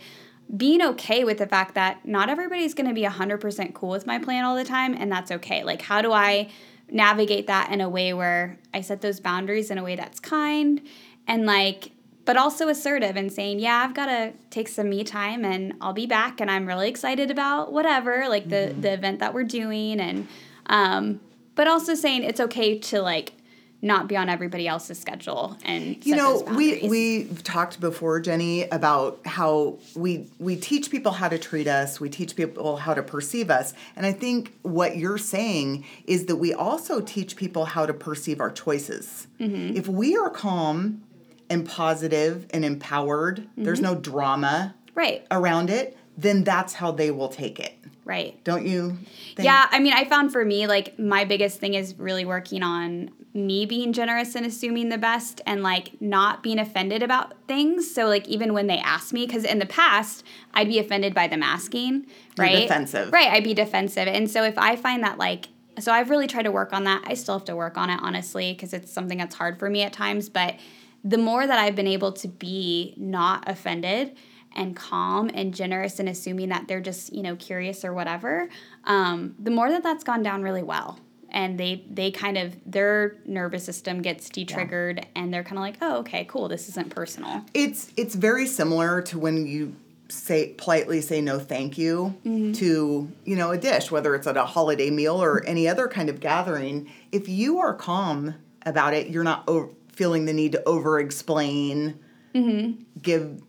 being 0.56 0.82
okay 0.82 1.24
with 1.24 1.38
the 1.38 1.46
fact 1.46 1.74
that 1.74 2.06
not 2.06 2.28
everybody's 2.28 2.74
gonna 2.74 2.94
be 2.94 3.02
100% 3.02 3.74
cool 3.74 3.90
with 3.90 4.06
my 4.06 4.18
plan 4.18 4.44
all 4.44 4.56
the 4.56 4.64
time, 4.64 4.94
and 4.94 5.10
that's 5.12 5.30
okay. 5.30 5.62
Like, 5.62 5.82
how 5.82 6.00
do 6.02 6.12
I 6.12 6.48
navigate 6.90 7.46
that 7.46 7.70
in 7.70 7.80
a 7.80 7.88
way 7.88 8.12
where 8.12 8.58
I 8.72 8.80
set 8.80 9.00
those 9.00 9.20
boundaries 9.20 9.70
in 9.70 9.78
a 9.78 9.84
way 9.84 9.96
that's 9.96 10.20
kind 10.20 10.80
and 11.26 11.46
like, 11.46 11.92
but 12.24 12.36
also 12.36 12.68
assertive 12.68 13.16
and 13.16 13.32
saying, 13.32 13.58
yeah, 13.58 13.84
I've 13.84 13.94
got 13.94 14.06
to 14.06 14.32
take 14.50 14.68
some 14.68 14.88
me 14.90 15.04
time 15.04 15.44
and 15.44 15.74
I'll 15.80 15.92
be 15.92 16.06
back 16.06 16.40
and 16.40 16.50
I'm 16.50 16.66
really 16.66 16.88
excited 16.88 17.30
about 17.30 17.72
whatever, 17.72 18.26
like 18.28 18.48
the, 18.48 18.74
the 18.78 18.92
event 18.92 19.20
that 19.20 19.32
we're 19.32 19.44
doing. 19.44 20.00
And, 20.00 20.28
um, 20.66 21.20
but 21.54 21.68
also 21.68 21.94
saying 21.94 22.24
it's 22.24 22.40
okay 22.40 22.78
to 22.78 23.00
like 23.00 23.32
not 23.80 24.08
be 24.08 24.16
on 24.16 24.28
everybody 24.28 24.66
else's 24.66 24.98
schedule 24.98 25.56
and 25.64 26.04
you 26.04 26.16
know 26.16 26.42
we 26.56 26.86
we've 26.88 27.42
talked 27.44 27.80
before 27.80 28.18
jenny 28.18 28.64
about 28.70 29.20
how 29.24 29.78
we 29.94 30.26
we 30.40 30.56
teach 30.56 30.90
people 30.90 31.12
how 31.12 31.28
to 31.28 31.38
treat 31.38 31.68
us 31.68 32.00
we 32.00 32.08
teach 32.08 32.34
people 32.34 32.76
how 32.78 32.92
to 32.92 33.02
perceive 33.02 33.50
us 33.50 33.74
and 33.94 34.04
i 34.04 34.12
think 34.12 34.52
what 34.62 34.96
you're 34.96 35.16
saying 35.18 35.84
is 36.06 36.26
that 36.26 36.36
we 36.36 36.52
also 36.52 37.00
teach 37.00 37.36
people 37.36 37.66
how 37.66 37.86
to 37.86 37.94
perceive 37.94 38.40
our 38.40 38.50
choices 38.50 39.26
Mm-hmm. 39.38 39.76
if 39.76 39.86
we 39.86 40.16
are 40.16 40.30
calm 40.30 41.02
and 41.48 41.66
positive 41.68 42.46
and 42.50 42.64
empowered 42.64 43.46
there's 43.56 43.78
Mm-hmm. 43.80 43.94
no 43.94 44.00
drama 44.00 44.74
right, 44.96 45.24
around 45.30 45.70
it 45.70 45.96
then 46.16 46.42
that's 46.42 46.74
how 46.74 46.90
they 46.90 47.12
will 47.12 47.28
take 47.28 47.60
it 47.60 47.74
right. 48.04 48.42
don't 48.42 48.66
you 48.66 48.98
think? 49.36 49.44
Yeah, 49.46 49.66
I 49.70 49.78
mean, 49.78 49.92
I 49.92 50.04
found 50.06 50.32
for 50.32 50.42
me, 50.44 50.66
like, 50.66 50.98
my 50.98 51.24
biggest 51.26 51.60
thing 51.60 51.74
is 51.74 51.94
really 51.98 52.24
working 52.24 52.62
on 52.64 53.10
me 53.46 53.66
being 53.66 53.92
generous 53.92 54.34
and 54.34 54.44
assuming 54.44 54.88
the 54.88 54.98
best 54.98 55.40
and, 55.46 55.62
like, 55.62 56.00
not 56.00 56.42
being 56.42 56.58
offended 56.58 57.02
about 57.02 57.34
things. 57.46 57.92
So, 57.92 58.06
like, 58.06 58.26
even 58.28 58.52
when 58.52 58.66
they 58.66 58.78
ask 58.78 59.12
me, 59.12 59.26
because 59.26 59.44
in 59.44 59.58
the 59.58 59.66
past, 59.66 60.24
I'd 60.54 60.68
be 60.68 60.78
offended 60.78 61.14
by 61.14 61.28
them 61.28 61.42
asking, 61.42 62.06
You're 62.36 62.46
right? 62.46 62.62
defensive. 62.62 63.12
Right, 63.12 63.28
I'd 63.28 63.44
be 63.44 63.54
defensive. 63.54 64.08
And 64.08 64.30
so, 64.30 64.44
if 64.44 64.58
I 64.58 64.76
find 64.76 65.02
that, 65.02 65.18
like, 65.18 65.48
so 65.80 65.92
I've 65.92 66.10
really 66.10 66.26
tried 66.26 66.42
to 66.42 66.50
work 66.50 66.72
on 66.72 66.84
that. 66.84 67.02
I 67.06 67.14
still 67.14 67.38
have 67.38 67.44
to 67.46 67.56
work 67.56 67.76
on 67.78 67.90
it, 67.90 68.00
honestly, 68.02 68.52
because 68.52 68.72
it's 68.72 68.92
something 68.92 69.18
that's 69.18 69.34
hard 69.34 69.58
for 69.58 69.70
me 69.70 69.82
at 69.82 69.92
times. 69.92 70.28
But 70.28 70.56
the 71.04 71.18
more 71.18 71.46
that 71.46 71.58
I've 71.58 71.76
been 71.76 71.86
able 71.86 72.12
to 72.12 72.28
be 72.28 72.94
not 72.96 73.48
offended 73.48 74.16
and 74.54 74.74
calm 74.74 75.30
and 75.32 75.54
generous 75.54 76.00
and 76.00 76.08
assuming 76.08 76.48
that 76.48 76.66
they're 76.66 76.80
just, 76.80 77.12
you 77.12 77.22
know, 77.22 77.36
curious 77.36 77.84
or 77.84 77.92
whatever, 77.92 78.48
um, 78.84 79.34
the 79.38 79.50
more 79.50 79.70
that 79.70 79.82
that's 79.82 80.02
gone 80.04 80.22
down 80.22 80.42
really 80.42 80.62
well. 80.62 80.98
And 81.30 81.58
they 81.58 81.84
they 81.90 82.10
kind 82.10 82.38
of 82.38 82.56
their 82.64 83.16
nervous 83.26 83.64
system 83.64 84.02
gets 84.02 84.28
de-triggered 84.30 85.06
and 85.14 85.32
they're 85.32 85.44
kind 85.44 85.58
of 85.58 85.62
like 85.62 85.76
oh 85.82 85.98
okay 85.98 86.24
cool 86.24 86.48
this 86.48 86.68
isn't 86.68 86.90
personal. 86.90 87.44
It's 87.54 87.92
it's 87.96 88.14
very 88.14 88.46
similar 88.46 89.02
to 89.02 89.18
when 89.18 89.46
you 89.46 89.74
say 90.08 90.54
politely 90.56 91.02
say 91.02 91.20
no 91.20 91.38
thank 91.38 91.76
you 91.76 92.14
mm-hmm. 92.24 92.52
to 92.52 93.12
you 93.24 93.36
know 93.36 93.50
a 93.50 93.58
dish 93.58 93.90
whether 93.90 94.14
it's 94.14 94.26
at 94.26 94.36
a 94.36 94.44
holiday 94.46 94.90
meal 94.90 95.22
or 95.22 95.44
any 95.44 95.68
other 95.68 95.88
kind 95.88 96.08
of 96.08 96.20
gathering. 96.20 96.90
If 97.12 97.28
you 97.28 97.58
are 97.58 97.74
calm 97.74 98.34
about 98.64 98.94
it 98.94 99.08
you're 99.08 99.24
not 99.24 99.44
o- 99.48 99.74
feeling 99.92 100.24
the 100.24 100.32
need 100.32 100.52
to 100.52 100.64
over 100.64 100.98
explain 100.98 101.98
mm-hmm. 102.34 102.80
give 103.02 103.42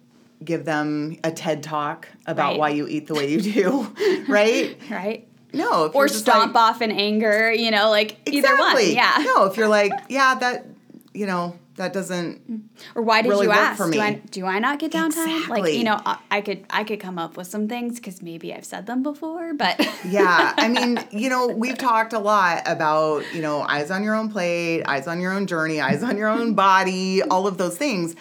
give 0.43 0.65
them 0.65 1.17
a 1.23 1.31
ted 1.31 1.63
talk 1.63 2.07
about 2.25 2.51
Right. 2.51 2.59
why 2.59 2.69
you 2.69 2.87
eat 2.87 3.07
the 3.07 3.13
way 3.13 3.29
you 3.31 3.41
do 3.41 3.93
right? 4.27 4.77
Right 4.89 5.28
no 5.53 5.85
if 5.85 5.95
or 5.95 6.07
stomp 6.07 6.53
like, 6.53 6.63
off 6.63 6.81
in 6.81 6.91
anger 6.91 7.51
you 7.51 7.71
know 7.71 7.89
like 7.89 8.17
either 8.27 8.55
one 8.57 8.75
yeah. 8.91 9.15
No 9.19 9.45
if 9.45 9.57
you're 9.57 9.67
like 9.67 9.91
yeah 10.09 10.35
that 10.35 10.65
you 11.13 11.25
know 11.25 11.57
that 11.79 11.93
doesn't 11.93 12.69
or 12.93 13.01
why 13.01 13.21
did 13.21 13.29
really 13.29 13.45
you 13.45 13.51
ask? 13.51 13.77
for 13.77 13.89
do 13.89 14.01
i 14.01 14.13
do 14.31 14.45
i 14.45 14.59
not 14.59 14.79
get 14.79 14.91
downtime? 14.91 15.47
Like 15.47 15.73
you 15.73 15.85
know 15.85 15.99
I, 16.05 16.17
I 16.29 16.41
could 16.41 16.65
i 16.69 16.83
could 16.83 16.99
come 16.99 17.17
up 17.17 17.37
with 17.37 17.47
some 17.47 17.69
things 17.69 17.95
because 17.95 18.21
maybe 18.21 18.53
i've 18.53 18.65
said 18.65 18.85
them 18.85 19.01
before 19.01 19.53
but 19.53 19.79
yeah 20.05 20.53
i 20.57 20.67
mean 20.67 20.99
you 21.11 21.29
know 21.29 21.47
we've 21.47 21.77
talked 21.77 22.11
a 22.11 22.19
lot 22.19 22.63
about 22.65 23.23
you 23.33 23.41
know 23.41 23.61
eyes 23.61 23.91
on 23.91 24.03
your 24.03 24.13
own 24.13 24.29
plate 24.29 24.83
eyes 24.83 25.07
on 25.07 25.21
your 25.21 25.31
own 25.31 25.47
journey 25.47 25.79
eyes 25.79 26.03
on 26.03 26.17
your 26.17 26.27
own 26.27 26.53
body 26.53 27.21
all 27.23 27.47
of 27.47 27.57
those 27.57 27.77
things. 27.77 28.15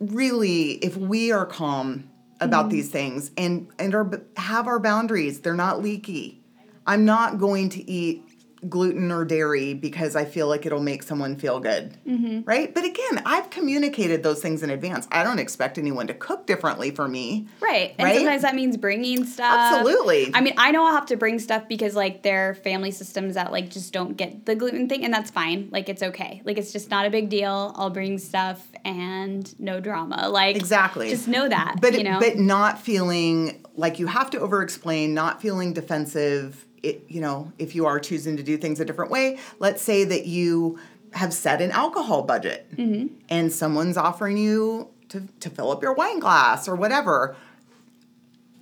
Really 0.00 0.72
if 0.72 0.96
we 0.96 1.32
are 1.32 1.46
calm 1.46 2.08
about 2.40 2.66
mm-hmm. 2.66 2.70
these 2.70 2.90
things 2.90 3.30
and 3.36 3.68
and 3.78 3.94
are 3.94 4.22
have 4.36 4.66
our 4.66 4.78
boundaries 4.78 5.40
they're 5.40 5.54
not 5.54 5.82
leaky 5.82 6.43
i'm 6.86 7.04
not 7.04 7.38
going 7.38 7.68
to 7.68 7.88
eat 7.90 8.22
gluten 8.68 9.12
or 9.12 9.26
dairy 9.26 9.74
because 9.74 10.16
i 10.16 10.24
feel 10.24 10.48
like 10.48 10.64
it'll 10.64 10.80
make 10.80 11.02
someone 11.02 11.36
feel 11.36 11.60
good 11.60 11.98
mm-hmm. 12.06 12.40
right 12.46 12.74
but 12.74 12.82
again 12.82 13.20
i've 13.26 13.50
communicated 13.50 14.22
those 14.22 14.40
things 14.40 14.62
in 14.62 14.70
advance 14.70 15.06
i 15.12 15.22
don't 15.22 15.38
expect 15.38 15.76
anyone 15.76 16.06
to 16.06 16.14
cook 16.14 16.46
differently 16.46 16.90
for 16.90 17.06
me 17.06 17.46
Right. 17.60 17.94
And 17.98 18.06
Right? 18.06 18.16
sometimes 18.16 18.42
that 18.42 18.54
means 18.54 18.76
bringing 18.76 19.24
stuff. 19.24 19.58
Absolutely. 19.58 20.30
I 20.34 20.40
mean, 20.42 20.54
I 20.58 20.70
know 20.70 20.84
I'll 20.86 20.92
have 20.94 21.06
to 21.06 21.16
bring 21.16 21.38
stuff 21.38 21.66
because 21.66 21.94
like 21.96 22.22
there 22.22 22.50
are 22.50 22.54
family 22.54 22.90
systems 22.90 23.34
that 23.34 23.50
like 23.52 23.70
just 23.70 23.92
don't 23.92 24.16
get 24.16 24.44
the 24.44 24.54
gluten 24.54 24.88
thing 24.88 25.04
and 25.04 25.12
that's 25.12 25.30
fine. 25.30 25.68
Like 25.72 25.88
it's 25.88 26.02
okay. 26.02 26.42
Like 26.44 26.58
it's 26.58 26.72
just 26.72 26.90
not 26.90 27.06
a 27.06 27.10
big 27.10 27.30
deal. 27.30 27.72
I'll 27.76 27.90
bring 27.90 28.18
stuff 28.18 28.64
and 28.84 29.58
no 29.58 29.80
drama. 29.80 30.28
Like 30.28 30.56
Exactly. 30.56 31.08
Just 31.10 31.26
know 31.26 31.48
that. 31.48 31.76
but 31.80 31.94
you 31.94 32.04
know. 32.04 32.20
but 32.20 32.36
not 32.36 32.78
feeling 32.78 33.64
like 33.74 33.98
you 33.98 34.06
have 34.06 34.30
to 34.30 34.40
over 34.40 34.62
explain 34.62 35.14
not 35.14 35.40
feeling 35.40 35.72
defensive 35.72 36.64
it, 36.84 37.04
you 37.08 37.20
know 37.20 37.50
if 37.58 37.74
you 37.74 37.86
are 37.86 37.98
choosing 37.98 38.36
to 38.36 38.42
do 38.42 38.56
things 38.56 38.78
a 38.80 38.84
different 38.84 39.10
way 39.10 39.38
let's 39.58 39.82
say 39.82 40.04
that 40.04 40.26
you 40.26 40.78
have 41.12 41.32
set 41.32 41.60
an 41.62 41.70
alcohol 41.70 42.22
budget 42.22 42.66
Mm-hmm. 42.76 43.14
and 43.28 43.52
someone's 43.52 43.96
offering 43.96 44.36
you 44.36 44.88
to, 45.10 45.26
to 45.40 45.48
fill 45.50 45.70
up 45.70 45.82
your 45.82 45.94
wine 45.94 46.18
glass 46.18 46.68
or 46.68 46.74
whatever 46.74 47.36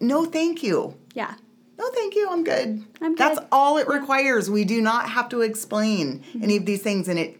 no 0.01 0.25
thank 0.25 0.63
you 0.63 0.95
yeah. 1.15 1.35
no 1.79 1.89
thank 1.91 2.15
you 2.15 2.29
i'm 2.31 2.45
good 2.45 2.85
I'm 3.01 3.15
good. 3.15 3.19
that's 3.19 3.41
all 3.51 3.79
it 3.79 3.89
requires 3.89 4.51
we 4.51 4.65
do 4.65 4.81
not 4.81 5.09
have 5.11 5.29
to 5.31 5.41
explain 5.43 6.23
any 6.43 6.57
of 6.57 6.67
these 6.67 6.83
things 6.83 7.09
and 7.09 7.19
it 7.19 7.39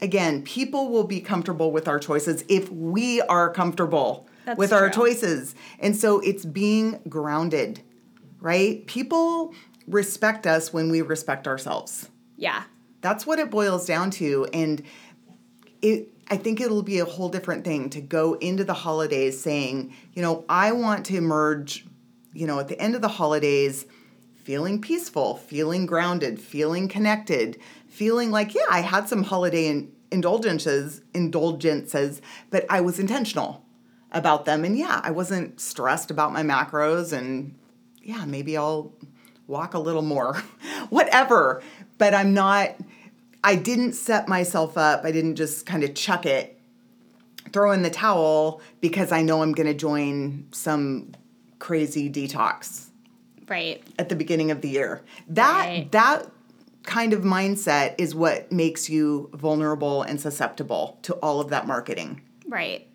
again 0.00 0.42
people 0.42 0.88
will 0.90 1.04
be 1.04 1.20
comfortable 1.20 1.70
with 1.72 1.88
our 1.88 1.98
choices 1.98 2.44
if 2.48 2.70
we 2.70 3.20
are 3.22 3.50
comfortable 3.52 4.26
That's 4.44 4.58
with 4.58 4.72
our 4.72 4.90
true. 4.90 5.04
choices 5.04 5.54
and 5.80 5.96
so 5.96 6.20
it's 6.20 6.44
being 6.44 7.00
grounded 7.08 7.80
right 8.40 8.86
people 8.86 9.52
respect 9.86 10.46
us 10.46 10.72
when 10.72 10.90
we 10.90 11.00
respect 11.02 11.46
ourselves 11.46 12.08
Yeah. 12.36 12.64
that's 13.00 13.26
what 13.26 13.38
it 13.38 13.50
boils 13.50 13.86
down 13.86 14.10
to 14.12 14.46
and 14.52 14.82
it 15.82 16.08
i 16.30 16.36
think 16.36 16.60
it'll 16.60 16.82
be 16.82 16.98
a 16.98 17.04
whole 17.04 17.28
different 17.28 17.64
thing 17.64 17.88
to 17.90 18.00
go 18.00 18.34
into 18.34 18.64
the 18.64 18.74
holidays 18.74 19.40
saying 19.40 19.94
you 20.14 20.22
know 20.22 20.44
i 20.48 20.72
want 20.72 21.06
to 21.06 21.16
emerge 21.16 21.86
you 22.32 22.46
know 22.46 22.58
at 22.58 22.68
the 22.68 22.80
end 22.80 22.94
of 22.94 23.02
the 23.02 23.08
holidays 23.08 23.86
feeling 24.34 24.80
peaceful 24.80 25.36
feeling 25.36 25.86
grounded 25.86 26.40
feeling 26.40 26.88
connected 26.88 27.58
feeling 27.88 28.30
like 28.30 28.54
yeah 28.54 28.62
i 28.70 28.80
had 28.80 29.08
some 29.08 29.22
holiday 29.24 29.66
in, 29.68 29.92
indulgences 30.10 31.00
indulgences 31.14 32.20
but 32.50 32.64
i 32.70 32.80
was 32.80 32.98
intentional 32.98 33.64
about 34.12 34.44
them 34.46 34.64
and 34.64 34.78
yeah 34.78 35.00
i 35.04 35.10
wasn't 35.10 35.60
stressed 35.60 36.10
about 36.10 36.32
my 36.32 36.42
macros 36.42 37.12
and 37.12 37.54
yeah 38.02 38.24
maybe 38.24 38.56
i'll 38.56 38.92
walk 39.46 39.74
a 39.74 39.78
little 39.78 40.02
more 40.02 40.36
whatever 40.90 41.62
but 41.98 42.14
i'm 42.14 42.34
not 42.34 42.74
i 43.44 43.54
didn't 43.54 43.92
set 43.92 44.28
myself 44.28 44.76
up 44.76 45.04
i 45.04 45.12
didn't 45.12 45.36
just 45.36 45.66
kind 45.66 45.82
of 45.84 45.94
chuck 45.94 46.26
it 46.26 46.58
throw 47.52 47.70
in 47.72 47.82
the 47.82 47.90
towel 47.90 48.60
because 48.80 49.12
i 49.12 49.22
know 49.22 49.42
i'm 49.42 49.52
going 49.52 49.66
to 49.66 49.74
join 49.74 50.46
some 50.52 51.12
crazy 51.58 52.10
detox 52.10 52.84
Right. 53.48 53.80
at 53.98 54.08
the 54.08 54.16
beginning 54.16 54.50
of 54.50 54.60
the 54.60 54.68
year 54.68 55.02
that 55.28 55.66
Right. 55.66 55.92
that 55.92 56.26
kind 56.82 57.12
of 57.12 57.22
mindset 57.22 57.94
is 57.98 58.14
what 58.14 58.50
makes 58.52 58.88
you 58.90 59.30
vulnerable 59.34 60.02
and 60.02 60.20
susceptible 60.20 60.98
to 61.02 61.14
all 61.14 61.40
of 61.40 61.50
that 61.50 61.66
marketing 61.66 62.20
Right. 62.48 62.86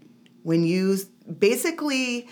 when 0.43 0.63
you 0.65 0.97
basically 1.39 2.27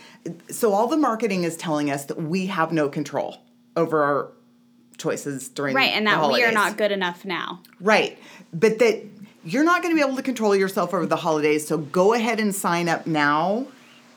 so 0.49 0.73
all 0.73 0.88
the 0.88 0.97
marketing 0.97 1.43
is 1.45 1.55
telling 1.55 1.89
us 1.89 2.05
that 2.05 2.21
we 2.21 2.47
have 2.47 2.73
no 2.73 2.89
control 2.89 3.38
over 3.75 4.03
our 4.03 4.32
choices 4.97 5.47
during 5.49 5.75
Right. 5.75 5.91
And 5.93 6.05
that 6.08 6.27
we 6.29 6.43
are 6.43 6.51
not 6.51 6.77
good 6.77 6.91
enough 6.91 7.23
now. 7.25 7.62
right 7.79 8.17
but 8.53 8.79
that 8.79 9.03
you're 9.45 9.63
not 9.63 9.82
going 9.82 9.95
to 9.95 9.95
be 10.01 10.05
able 10.05 10.17
to 10.17 10.23
control 10.23 10.55
yourself 10.55 10.93
over 10.93 11.05
the 11.05 11.15
holidays 11.15 11.65
so 11.67 11.77
go 11.77 12.13
ahead 12.13 12.39
and 12.39 12.53
sign 12.53 12.89
up 12.89 13.08
now 13.08 13.65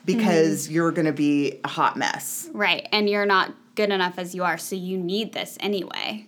because 0.05 0.65
Mm-hmm. 0.65 0.73
you're 0.75 0.91
going 0.91 1.05
to 1.05 1.13
be 1.13 1.59
a 1.63 1.67
hot 1.69 1.95
mess 1.97 2.49
Right. 2.53 2.87
And 2.91 3.09
you're 3.09 3.25
not 3.25 3.53
good 3.75 3.89
enough 3.91 4.19
as 4.19 4.35
you 4.35 4.43
are, 4.43 4.57
so 4.57 4.75
you 4.75 4.97
need 4.97 5.33
this 5.33 5.57
anyway. 5.61 6.25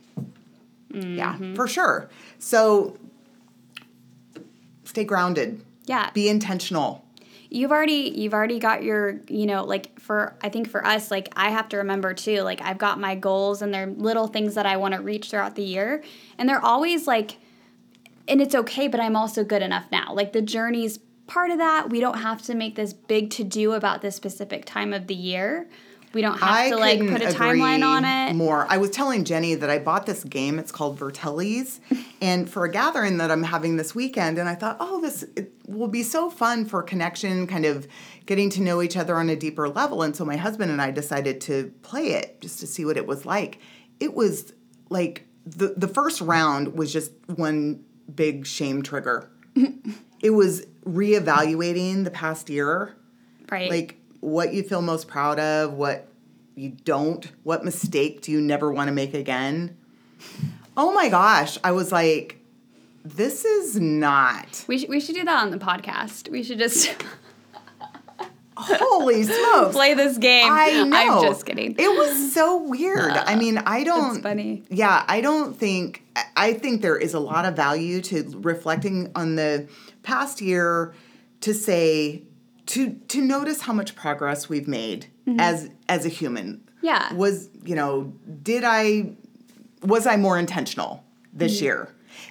yeah 0.94 1.34
Mm-hmm. 1.34 1.56
for 1.56 1.68
sure 1.68 2.10
so 2.40 2.98
stay 4.86 5.04
grounded 5.04 5.62
Yeah. 5.86 6.10
be 6.12 6.30
intentional 6.30 7.04
you've 7.56 7.72
already 7.72 8.12
you've 8.16 8.34
already 8.34 8.60
got 8.60 8.84
your 8.84 9.22
you 9.30 9.46
know 9.46 9.64
like 9.64 9.98
for 10.00 10.36
i 10.44 10.50
think 10.50 10.70
for 10.70 10.86
us 10.86 11.10
like 11.10 11.30
i 11.38 11.50
have 11.50 11.70
to 11.70 11.78
remember 11.78 12.14
too 12.14 12.42
like 12.42 12.62
i've 12.62 12.78
got 12.78 13.00
my 13.00 13.16
goals 13.16 13.62
and 13.62 13.74
they're 13.74 13.88
little 13.88 14.28
things 14.28 14.56
that 14.56 14.66
i 14.66 14.76
want 14.76 14.94
to 14.94 15.02
reach 15.02 15.30
throughout 15.30 15.56
the 15.56 15.64
year. 15.64 16.04
And 16.38 16.50
they're 16.50 16.64
always 16.64 17.08
like 17.08 17.38
and 18.28 18.42
it's 18.42 18.56
okay 18.56 18.88
but 18.88 19.00
i'm 19.00 19.16
also 19.16 19.44
good 19.44 19.62
enough 19.62 19.86
now. 19.92 20.14
Like 20.14 20.34
the 20.34 20.42
journey's 20.42 21.00
part 21.28 21.50
of 21.50 21.58
that. 21.58 21.90
We 21.90 22.00
don't 22.00 22.20
have 22.20 22.42
to 22.44 22.56
make 22.56 22.76
this 22.76 22.94
big 22.94 23.32
to 23.32 23.44
do 23.44 23.72
about 23.72 24.02
this 24.02 24.16
specific 24.16 24.66
time 24.66 24.94
of 24.94 25.08
the 25.08 25.16
year 25.16 25.68
we 26.16 26.22
don't 26.22 26.40
have 26.40 26.50
I 26.50 26.70
to 26.70 26.78
like 26.78 27.00
put 27.00 27.22
a 27.22 27.26
timeline 27.26 27.86
on 27.86 28.06
it 28.06 28.34
More. 28.36 28.66
I 28.70 28.78
was 28.78 28.90
telling 28.90 29.26
Jenny 29.26 29.54
that 29.54 29.70
I 29.70 29.80
bought 29.80 30.06
this 30.06 30.24
game. 30.24 30.58
It's 30.58 30.72
called 30.72 30.98
Vertellis, 30.98 31.82
and 32.22 32.50
for 32.50 32.64
a 32.64 32.72
gathering 32.72 33.18
that 33.18 33.30
I'm 33.32 33.44
having 33.44 33.76
this 33.76 33.94
weekend, 33.94 34.40
and 34.40 34.48
I 34.48 34.56
thought, 34.56 34.78
oh, 34.80 35.02
this 35.02 35.24
it 35.36 35.52
will 35.68 35.90
be 35.90 36.04
so 36.04 36.30
fun 36.30 36.64
for 36.64 36.82
connection, 36.82 37.48
kind 37.48 37.66
of 37.66 37.86
getting 38.26 38.50
to 38.52 38.62
know 38.62 38.82
each 38.82 38.96
other 38.96 39.18
on 39.18 39.30
a 39.30 39.36
deeper 39.36 39.68
level. 39.68 40.04
And 40.04 40.16
so 40.16 40.24
my 40.24 40.38
husband 40.38 40.72
and 40.72 40.82
I 40.82 40.90
decided 40.90 41.42
to 41.42 41.74
play 41.82 42.14
it 42.14 42.40
just 42.40 42.60
to 42.62 42.68
see 42.68 42.86
what 42.86 42.96
it 42.96 43.06
was 43.06 43.26
like. 43.26 43.60
It 44.00 44.14
was 44.14 44.54
like 44.90 45.28
the 45.46 45.74
the 45.76 45.90
first 45.90 46.22
round 46.22 46.76
was 46.76 46.94
just 46.94 47.12
one 47.36 47.84
big 48.16 48.48
shame 48.48 48.84
trigger. 48.84 49.30
it 50.22 50.30
was 50.30 50.66
reevaluating 50.86 52.06
the 52.06 52.12
past 52.12 52.50
year 52.50 52.96
right 53.52 53.70
like 53.70 54.00
what 54.26 54.54
you 54.54 54.64
feel 54.64 54.82
most 54.82 55.08
proud 55.08 55.40
of, 55.40 55.74
what 55.74 56.08
you 56.56 56.70
don't, 56.84 57.32
what 57.44 57.64
mistake 57.64 58.22
do 58.22 58.32
you 58.32 58.42
never 58.42 58.72
want 58.72 58.88
to 58.88 58.92
make 58.94 59.14
again. 59.14 59.78
Oh 60.78 60.94
my 60.94 61.10
gosh, 61.10 61.58
I 61.64 61.72
was 61.72 61.92
like, 61.92 62.40
this 63.04 63.46
is 63.46 63.80
not. 63.80 64.66
we, 64.68 64.80
sh- 64.80 64.88
we 64.90 65.00
should 65.00 65.16
do 65.16 65.24
that 65.26 65.42
on 65.44 65.52
the 65.52 65.58
podcast 65.60 66.30
we 66.30 66.42
should 66.44 66.58
just 66.58 66.96
Holy 68.58 69.24
smokes. 69.24 69.76
play 69.76 69.94
this 69.96 70.18
game 70.18 70.48
I 70.50 70.84
know. 70.86 71.18
i'm 71.20 71.24
just 71.24 71.46
kidding 71.46 71.76
It 71.78 71.90
was 71.90 72.34
so 72.34 72.64
weird. 72.64 73.12
I 73.12 73.36
mean, 73.40 73.58
I 73.60 73.84
don't. 73.84 74.22
funny. 74.24 74.64
Yeah, 74.70 75.04
I 75.08 75.20
don't 75.22 75.58
think. 75.58 76.04
I 76.38 76.54
think 76.54 76.82
there 76.82 76.96
is 76.98 77.14
a 77.14 77.20
lot 77.20 77.44
of 77.46 77.56
value 77.58 78.02
to 78.04 78.24
reflecting 78.38 79.12
on 79.14 79.36
the 79.36 79.68
past 80.04 80.40
year 80.42 80.94
to 81.42 81.54
say 81.54 82.24
to 82.68 82.94
to 83.08 83.22
notice 83.22 83.62
how 83.62 83.74
much 83.74 83.96
progress 83.96 84.50
we've 84.50 84.68
made 84.68 85.08
as 85.40 85.70
as 85.90 86.06
a 86.06 86.10
human. 86.10 86.58
Mm-hmm. 86.58 86.86
Yeah. 86.86 87.14
Was 87.14 87.50
you 87.64 87.76
know 87.76 88.14
did 88.44 88.64
I 88.64 89.14
was 89.82 90.06
I 90.08 90.18
more 90.18 90.38
intentional 90.38 91.04
this 91.34 91.56
Mm-hmm. 91.58 91.64
year? 91.66 91.90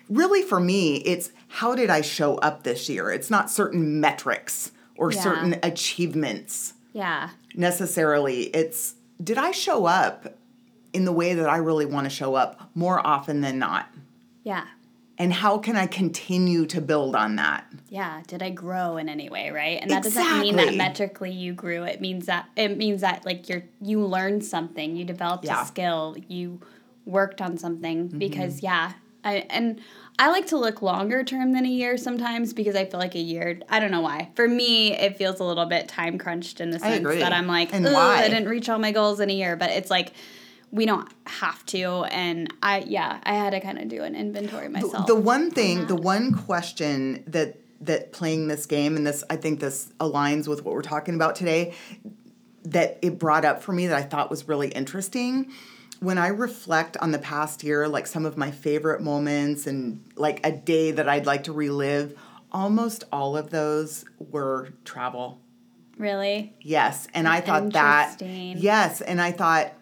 Really, 0.08 0.42
for 0.42 0.60
me, 0.60 0.96
it's 0.96 1.30
how 1.48 1.74
did 1.74 1.90
I 1.90 2.00
show 2.00 2.36
up 2.36 2.62
this 2.62 2.88
year? 2.88 3.10
It's 3.10 3.30
not 3.30 3.50
certain 3.50 4.00
metrics 4.00 4.72
or 4.96 5.12
Yeah. 5.12 5.20
certain 5.22 5.56
achievements 5.62 6.74
yeah 6.92 7.30
necessarily. 7.54 8.44
It's 8.44 8.94
did 9.22 9.38
I 9.38 9.50
show 9.52 9.86
up 9.86 10.36
in 10.92 11.04
the 11.04 11.12
way 11.12 11.34
that 11.34 11.48
I 11.48 11.56
really 11.56 11.86
want 11.86 12.04
to 12.04 12.10
show 12.10 12.34
up 12.34 12.70
more 12.74 13.04
often 13.06 13.40
than 13.40 13.58
not? 13.58 13.88
Yeah. 14.44 14.64
And 15.16 15.32
how 15.32 15.58
can 15.58 15.76
I 15.76 15.86
continue 15.86 16.66
to 16.66 16.80
build 16.80 17.14
on 17.14 17.36
that? 17.36 17.66
Yeah. 17.88 18.22
Did 18.26 18.42
I 18.42 18.50
grow 18.50 18.96
in 18.96 19.08
any 19.08 19.28
way, 19.28 19.50
right? 19.50 19.78
And 19.80 19.90
that 19.90 20.02
doesn't 20.02 20.40
mean 20.40 20.56
that 20.56 20.68
Exactly. 20.68 20.76
metrically 20.78 21.30
you 21.30 21.52
grew. 21.52 21.84
It 21.84 22.00
means 22.00 22.26
that 22.26 22.48
it 22.56 22.76
means 22.76 23.02
that 23.02 23.24
like 23.24 23.48
you're 23.48 23.62
you 23.80 24.04
learned 24.04 24.44
something, 24.44 24.96
you 24.96 25.04
developed 25.04 25.44
Yeah. 25.44 25.62
a 25.62 25.66
skill, 25.66 26.16
you 26.28 26.60
worked 27.06 27.40
on 27.40 27.56
something 27.58 28.08
Mm-hmm. 28.08 28.18
because 28.18 28.62
yeah. 28.62 28.92
I 29.22 29.46
and 29.50 29.80
I 30.18 30.30
like 30.30 30.48
to 30.48 30.56
look 30.58 30.82
longer 30.82 31.24
term 31.24 31.52
than 31.52 31.64
a 31.64 31.68
year 31.70 31.96
sometimes 31.96 32.52
because 32.52 32.74
I 32.76 32.84
feel 32.84 33.00
like 33.00 33.14
a 33.14 33.20
year. 33.20 33.60
I 33.68 33.80
don't 33.80 33.90
know 33.90 34.00
why. 34.02 34.30
For 34.34 34.46
me, 34.46 34.92
it 34.92 35.16
feels 35.16 35.40
a 35.40 35.44
little 35.44 35.64
bit 35.66 35.88
time 35.88 36.18
crunched 36.18 36.60
in 36.60 36.70
the 36.70 36.78
sense 36.78 37.02
that 37.04 37.32
I'm 37.32 37.46
like? 37.46 37.72
I 37.72 38.28
didn't 38.28 38.48
reach 38.48 38.68
all 38.68 38.78
my 38.78 38.92
goals 38.92 39.20
in 39.20 39.30
a 39.30 39.32
year. 39.32 39.56
But 39.56 39.70
it's 39.70 39.90
like 39.90 40.12
we 40.74 40.86
don't 40.86 41.08
have 41.26 41.64
to. 41.66 42.04
And 42.10 42.52
I 42.60 42.80
yeah, 42.80 43.20
I 43.22 43.34
had 43.34 43.50
to 43.50 43.60
kind 43.60 43.78
of 43.78 43.88
do 43.88 44.02
an 44.02 44.16
inventory 44.16 44.68
myself. 44.68 45.06
The 45.06 45.14
one 45.14 45.52
thing, 45.52 45.78
uh-huh. 45.78 45.86
the 45.86 45.96
one 45.96 46.34
question 46.34 47.22
that 47.28 47.60
that 47.80 48.12
playing 48.12 48.48
this 48.48 48.66
game, 48.66 48.96
and 48.96 49.06
this 49.06 49.22
I 49.30 49.36
think 49.36 49.60
this 49.60 49.92
aligns 50.00 50.48
with 50.48 50.64
what 50.64 50.74
we're 50.74 50.82
talking 50.82 51.14
about 51.14 51.36
today, 51.36 51.74
that 52.64 52.98
it 53.02 53.18
brought 53.20 53.44
up 53.44 53.62
for 53.62 53.72
me 53.72 53.86
that 53.86 53.96
I 53.96 54.02
thought 54.02 54.30
was 54.30 54.48
really 54.48 54.68
interesting. 54.68 55.52
When 56.00 56.18
I 56.18 56.26
reflect 56.26 56.96
on 56.96 57.12
the 57.12 57.20
past 57.20 57.62
year, 57.62 57.86
like 57.86 58.08
some 58.08 58.26
of 58.26 58.36
my 58.36 58.50
favorite 58.50 59.00
moments 59.00 59.68
and 59.68 60.04
like 60.16 60.44
a 60.44 60.50
day 60.50 60.90
that 60.90 61.08
I'd 61.08 61.24
like 61.24 61.44
to 61.44 61.52
relive, 61.52 62.18
almost 62.50 63.04
all 63.12 63.36
of 63.36 63.50
those 63.50 64.04
were 64.18 64.70
travel. 64.84 65.40
really. 65.98 66.54
Yes. 66.60 67.06
And 67.14 67.28
I 67.28 67.40
thought 67.40 67.72
that, 67.72 68.20
yes. 68.20 69.00
And 69.00 69.20
I 69.20 69.32
thought, 69.32 69.72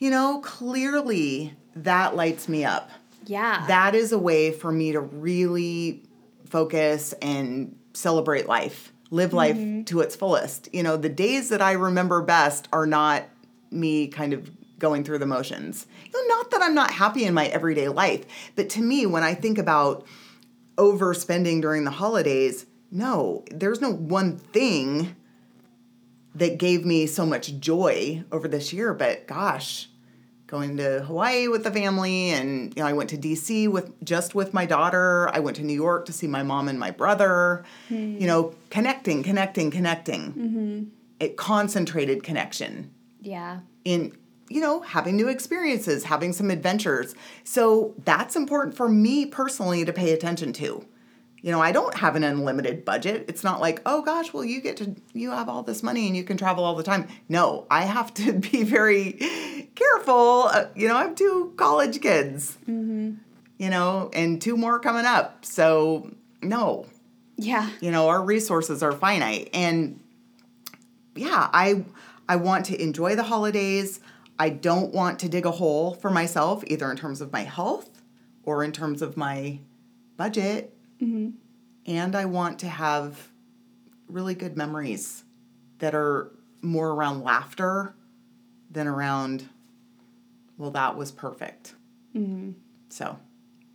you 0.00 0.10
know, 0.10 0.40
clearly 0.40 1.54
that 1.76 2.16
lights 2.16 2.48
me 2.48 2.64
up 2.64 2.90
Yeah. 3.26 3.64
that 3.68 3.94
is 3.94 4.10
a 4.10 4.18
way 4.18 4.50
for 4.50 4.72
me 4.72 4.90
to 4.92 5.00
really 5.00 6.02
focus 6.46 7.12
and 7.22 7.76
celebrate 7.92 8.48
life, 8.48 8.92
live 9.10 9.32
life 9.32 9.56
mm-hmm. 9.56 9.84
to 9.84 10.00
its 10.00 10.16
fullest. 10.16 10.68
You 10.72 10.82
know, 10.82 10.96
the 10.96 11.08
days 11.08 11.50
that 11.50 11.62
I 11.62 11.72
remember 11.72 12.22
best 12.22 12.66
are 12.72 12.86
not 12.86 13.24
me 13.70 14.08
kind 14.08 14.32
of 14.32 14.50
going 14.80 15.04
through 15.04 15.18
the 15.18 15.26
motions. 15.26 15.86
You 16.12 16.28
know, 16.28 16.34
not 16.34 16.50
that 16.50 16.62
I'm 16.62 16.74
not 16.74 16.90
happy 16.90 17.24
in 17.24 17.34
my 17.34 17.46
everyday 17.46 17.88
life, 17.88 18.24
but 18.56 18.68
to 18.70 18.82
me, 18.82 19.06
when 19.06 19.22
I 19.22 19.34
think 19.34 19.58
about 19.58 20.06
overspending 20.76 21.60
during 21.60 21.84
the 21.84 21.90
holidays, 21.90 22.66
no, 22.90 23.44
there's 23.50 23.80
no 23.80 23.92
one 23.92 24.38
thing 24.38 25.14
that 26.34 26.58
gave 26.58 26.84
me 26.84 27.06
so 27.06 27.26
much 27.26 27.58
joy 27.58 28.24
over 28.32 28.48
this 28.48 28.72
year, 28.72 28.94
but 28.94 29.26
gosh, 29.26 29.88
going 30.50 30.76
to 30.78 31.00
Hawaii 31.04 31.46
with 31.46 31.62
the 31.62 31.70
family 31.70 32.30
and 32.30 32.74
you 32.76 32.82
know 32.82 32.88
I 32.88 32.92
went 32.92 33.08
to 33.10 33.16
DC 33.16 33.68
with 33.68 34.04
just 34.04 34.34
with 34.34 34.52
my 34.52 34.66
daughter. 34.66 35.30
I 35.32 35.38
went 35.38 35.56
to 35.58 35.62
New 35.62 35.74
York 35.74 36.06
to 36.06 36.12
see 36.12 36.26
my 36.26 36.42
mom 36.42 36.68
and 36.68 36.78
my 36.78 36.90
brother. 36.90 37.64
You 38.20 38.26
know, 38.26 38.54
connecting, 38.68 39.22
connecting, 39.22 39.70
connecting. 39.70 40.32
Mm-hmm. 40.32 40.84
It 41.20 41.36
concentrated 41.36 42.24
connection 42.24 42.90
yeah. 43.20 43.60
in 43.84 44.16
you 44.48 44.60
know 44.60 44.80
having 44.80 45.16
new 45.16 45.28
experiences, 45.28 46.04
having 46.04 46.32
some 46.32 46.50
adventures. 46.50 47.14
So 47.44 47.94
that's 48.04 48.34
important 48.34 48.76
for 48.76 48.88
me 48.88 49.26
personally 49.26 49.84
to 49.84 49.92
pay 49.92 50.12
attention 50.12 50.52
to. 50.54 50.84
You 51.42 51.50
know, 51.52 51.60
I 51.60 51.72
don't 51.72 51.94
have 51.96 52.16
an 52.16 52.24
unlimited 52.24 52.84
budget. 52.84 53.24
It's 53.28 53.42
not 53.42 53.60
like, 53.60 53.80
oh 53.86 54.02
gosh, 54.02 54.32
well, 54.32 54.44
you 54.44 54.60
get 54.60 54.76
to, 54.78 54.94
you 55.14 55.30
have 55.30 55.48
all 55.48 55.62
this 55.62 55.82
money 55.82 56.06
and 56.06 56.14
you 56.16 56.22
can 56.22 56.36
travel 56.36 56.64
all 56.64 56.74
the 56.74 56.82
time. 56.82 57.08
No, 57.28 57.66
I 57.70 57.82
have 57.84 58.12
to 58.14 58.32
be 58.52 58.62
very 58.62 59.12
careful. 59.74 60.44
Uh, 60.44 60.66
you 60.76 60.86
know, 60.88 60.96
I 60.96 61.02
have 61.04 61.14
two 61.14 61.52
college 61.56 62.00
kids, 62.02 62.58
you 62.66 63.16
know, 63.58 64.10
and 64.12 64.40
two 64.40 64.56
more 64.56 64.78
coming 64.80 65.06
up. 65.06 65.44
So, 65.44 66.10
no, 66.42 66.86
Yeah. 67.36 67.70
you 67.80 67.90
know, 67.90 68.08
our 68.08 68.22
resources 68.22 68.82
are 68.82 68.92
finite. 68.92 69.48
And 69.54 70.00
yeah, 71.14 71.48
I 71.52 71.84
I 72.28 72.36
want 72.36 72.66
to 72.66 72.80
enjoy 72.80 73.16
the 73.16 73.24
holidays. 73.24 74.00
I 74.38 74.50
don't 74.50 74.94
want 74.94 75.18
to 75.20 75.28
dig 75.28 75.44
a 75.46 75.50
hole 75.50 75.94
for 75.94 76.10
myself, 76.10 76.62
either 76.66 76.90
in 76.90 76.96
terms 76.96 77.20
of 77.20 77.32
my 77.32 77.42
health 77.42 77.90
or 78.44 78.62
in 78.64 78.72
terms 78.72 79.02
of 79.02 79.16
my 79.16 79.58
budget. 80.16 80.74
Mm-hmm. 81.02 81.30
And 81.86 82.14
I 82.14 82.24
want 82.26 82.58
to 82.60 82.68
have 82.68 83.28
really 84.08 84.34
good 84.34 84.56
memories 84.56 85.24
that 85.78 85.94
are 85.94 86.30
more 86.62 86.90
around 86.90 87.22
laughter 87.22 87.94
than 88.70 88.86
around, 88.86 89.48
well, 90.58 90.70
that 90.72 90.96
was 90.96 91.10
perfect. 91.10 91.74
Mm-hmm. 92.14 92.52
So. 92.88 93.18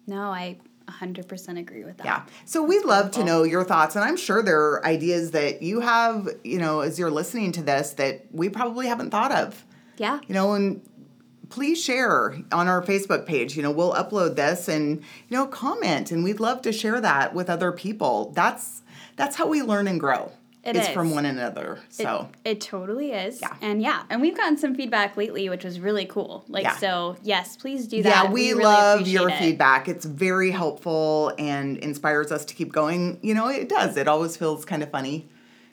No, 0.08 0.22
I 0.22 0.60
100% 0.88 1.60
agree 1.60 1.84
with 1.84 1.98
that. 1.98 2.06
Yeah. 2.06 2.24
So 2.46 2.64
we'd 2.64 2.86
love 2.86 3.12
to 3.12 3.24
know 3.24 3.44
your 3.44 3.64
thoughts, 3.64 3.96
and 3.96 4.06
I'm 4.06 4.18
sure 4.18 4.44
there 4.44 4.62
are 4.62 4.86
ideas 4.86 5.32
that 5.32 5.62
you 5.64 5.80
have, 5.80 6.30
you 6.44 6.60
know, 6.60 6.82
as 6.82 7.00
you're 7.00 7.12
listening 7.12 7.52
to 7.54 7.64
this 7.64 7.94
that 7.94 8.26
we 8.32 8.50
probably 8.50 8.88
haven't 8.88 9.10
thought 9.10 9.32
of. 9.32 9.66
Yeah. 9.98 10.20
You 10.28 10.36
know, 10.36 10.54
and 10.54 10.82
please 11.50 11.82
share 11.82 12.36
on 12.52 12.68
our 12.68 12.82
Facebook 12.82 13.26
page. 13.26 13.56
You 13.56 13.64
know, 13.64 13.72
we'll 13.72 13.94
upload 13.94 14.36
this 14.36 14.68
and 14.68 14.98
you 15.30 15.38
know 15.38 15.48
comment, 15.48 16.12
and 16.12 16.24
we'd 16.24 16.40
love 16.40 16.62
to 16.64 16.72
share 16.72 17.00
that 17.02 17.34
with 17.34 17.50
other 17.50 17.72
people. 17.72 18.32
That's 18.36 18.82
that's 19.16 19.36
how 19.36 19.48
we 19.48 19.62
learn 19.62 19.88
and 19.88 20.00
grow. 20.00 20.32
It 20.64 20.76
is 20.76 20.88
is. 20.88 20.94
from 20.96 21.12
one 21.12 21.26
another. 21.26 21.80
So 21.90 22.28
It, 22.44 22.50
it 22.52 22.62
totally 22.62 23.12
is. 23.12 23.40
Yeah. 23.40 23.56
And 23.62 23.84
yeah, 23.84 24.02
and 24.10 24.20
we've 24.20 24.36
gotten 24.36 24.58
some 24.58 24.74
feedback 24.74 25.16
lately, 25.16 25.48
which 25.48 25.64
was 25.64 25.80
really 25.80 26.08
cool. 26.08 26.44
Like, 26.48 26.64
Yeah. 26.64 26.76
so 26.78 27.18
yes, 27.22 27.56
please 27.56 27.88
do 27.88 28.02
that. 28.02 28.26
Yeah, 28.26 28.32
we, 28.32 28.50
really 28.50 28.64
love 28.64 29.08
your 29.08 29.30
it. 29.30 29.38
feedback. 29.38 29.88
It's 29.88 30.06
very 30.06 30.50
helpful 30.50 31.34
and 31.38 31.78
inspires 31.78 32.32
us 32.32 32.46
to 32.46 32.56
keep 32.56 32.72
going. 32.74 33.20
You 33.22 33.36
know, 33.36 33.48
it 33.48 33.70
does. 33.70 33.96
It 33.96 34.08
always 34.08 34.38
feels 34.38 34.66
kind 34.66 34.82
of 34.82 34.90
funny 34.90 35.30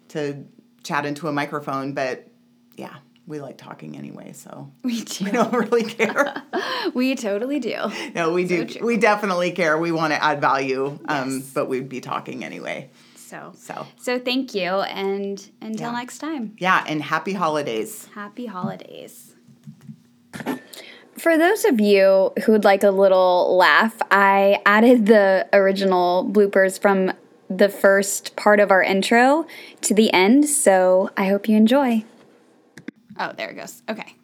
to 0.09 0.45
chat 0.83 1.07
into 1.07 1.27
a 1.27 1.33
microphone, 1.33 1.95
but 1.95 2.29
yeah, 2.77 2.97
we 3.27 3.41
like 3.41 3.57
talking 3.59 3.97
anyway, 3.97 4.33
so 4.33 4.71
We 4.83 5.03
do. 5.03 5.25
we 5.25 5.31
don't 5.31 5.53
really 5.53 5.85
care. 5.85 6.43
We 6.95 7.15
totally 7.15 7.61
do. 7.61 7.77
no, 8.15 8.33
we 8.33 8.45
do. 8.45 8.65
true. 8.67 8.85
we 8.85 8.97
definitely 8.97 9.53
care. 9.53 9.79
We 9.79 9.93
want 9.93 10.13
to 10.13 10.23
add 10.23 10.41
value, 10.41 10.99
um, 11.09 11.31
Yes. 11.39 11.51
but 11.55 11.69
we'd 11.69 11.89
be 11.89 12.01
talking 12.01 12.45
anyway. 12.45 12.91
So, 13.17 13.53
So 13.57 13.87
so 14.01 14.19
thank 14.19 14.55
you. 14.55 14.69
And 14.69 15.43
until 15.61 15.91
Yeah. 15.93 15.99
next 15.99 16.19
time, 16.19 16.55
yeah, 16.59 16.85
and 16.89 17.01
happy 17.03 17.33
holidays. 17.35 18.09
happy 18.15 18.47
holidays. 18.47 19.35
For 21.17 21.37
those 21.39 21.65
of 21.67 21.79
you 21.81 22.33
who'd 22.45 22.65
like 22.65 22.83
a 22.83 22.91
little 22.91 23.57
laugh, 23.57 23.95
I 24.11 24.61
added 24.67 25.07
the 25.07 25.47
original 25.53 26.29
bloopers 26.31 26.81
from 26.81 27.13
the 27.49 27.69
first 27.69 28.35
part 28.35 28.61
of 28.61 28.71
our 28.71 28.83
intro 28.83 29.47
to 29.83 29.95
the 29.95 30.13
end, 30.13 30.47
so 30.49 31.11
I 31.17 31.29
hope 31.29 31.49
you 31.49 31.57
enjoy. 31.57 32.05
Oh, 33.19 33.33
there 33.37 33.51
it 33.51 33.55
goes. 33.55 33.83
Okay. 33.89 34.15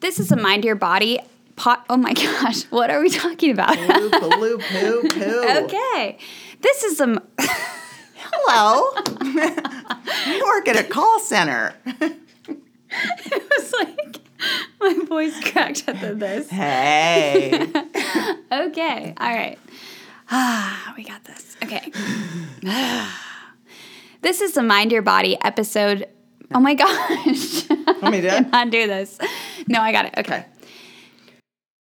This 0.00 0.18
is 0.18 0.32
a 0.32 0.36
mind 0.36 0.64
your 0.64 0.74
body 0.74 1.20
pot. 1.56 1.84
Oh 1.88 1.96
my 1.96 2.12
gosh, 2.14 2.64
what 2.64 2.90
are 2.90 3.00
we 3.00 3.08
talking 3.10 3.50
about? 3.50 3.76
Poo, 3.76 4.10
poo, 4.10 4.58
poo, 4.58 5.02
poo. 5.08 5.64
okay. 5.64 6.18
This 6.60 6.82
is 6.84 7.00
a. 7.00 7.22
Hello. 8.34 8.90
you 10.26 10.44
work 10.46 10.68
at 10.68 10.76
a 10.76 10.84
call 10.84 11.18
center. 11.20 11.74
it 11.86 13.42
was 13.50 13.72
like 13.80 14.16
my 14.80 15.04
voice 15.04 15.38
cracked 15.50 15.84
at 15.88 16.00
the 16.00 16.14
this. 16.14 16.48
Hey. 16.48 17.68
Okay. 18.50 19.14
All 19.18 19.34
right. 19.34 19.58
Ah, 20.30 20.94
we 20.96 21.04
got 21.04 21.24
this. 21.24 21.56
Okay. 21.62 21.90
this 24.22 24.40
is 24.40 24.52
the 24.54 24.62
Mind 24.62 24.92
Your 24.92 25.02
Body 25.02 25.36
episode. 25.42 26.06
Oh 26.54 26.60
my 26.60 26.74
gosh. 26.82 27.68
Want 28.02 28.10
me 28.10 28.20
to? 28.22 28.28
I 28.36 28.42
cannot 28.42 28.70
do 28.70 28.86
this. 28.86 29.18
No, 29.68 29.80
I 29.80 29.92
got 29.92 30.06
it. 30.06 30.14
Okay. 30.18 30.38
Okay. 30.38 30.46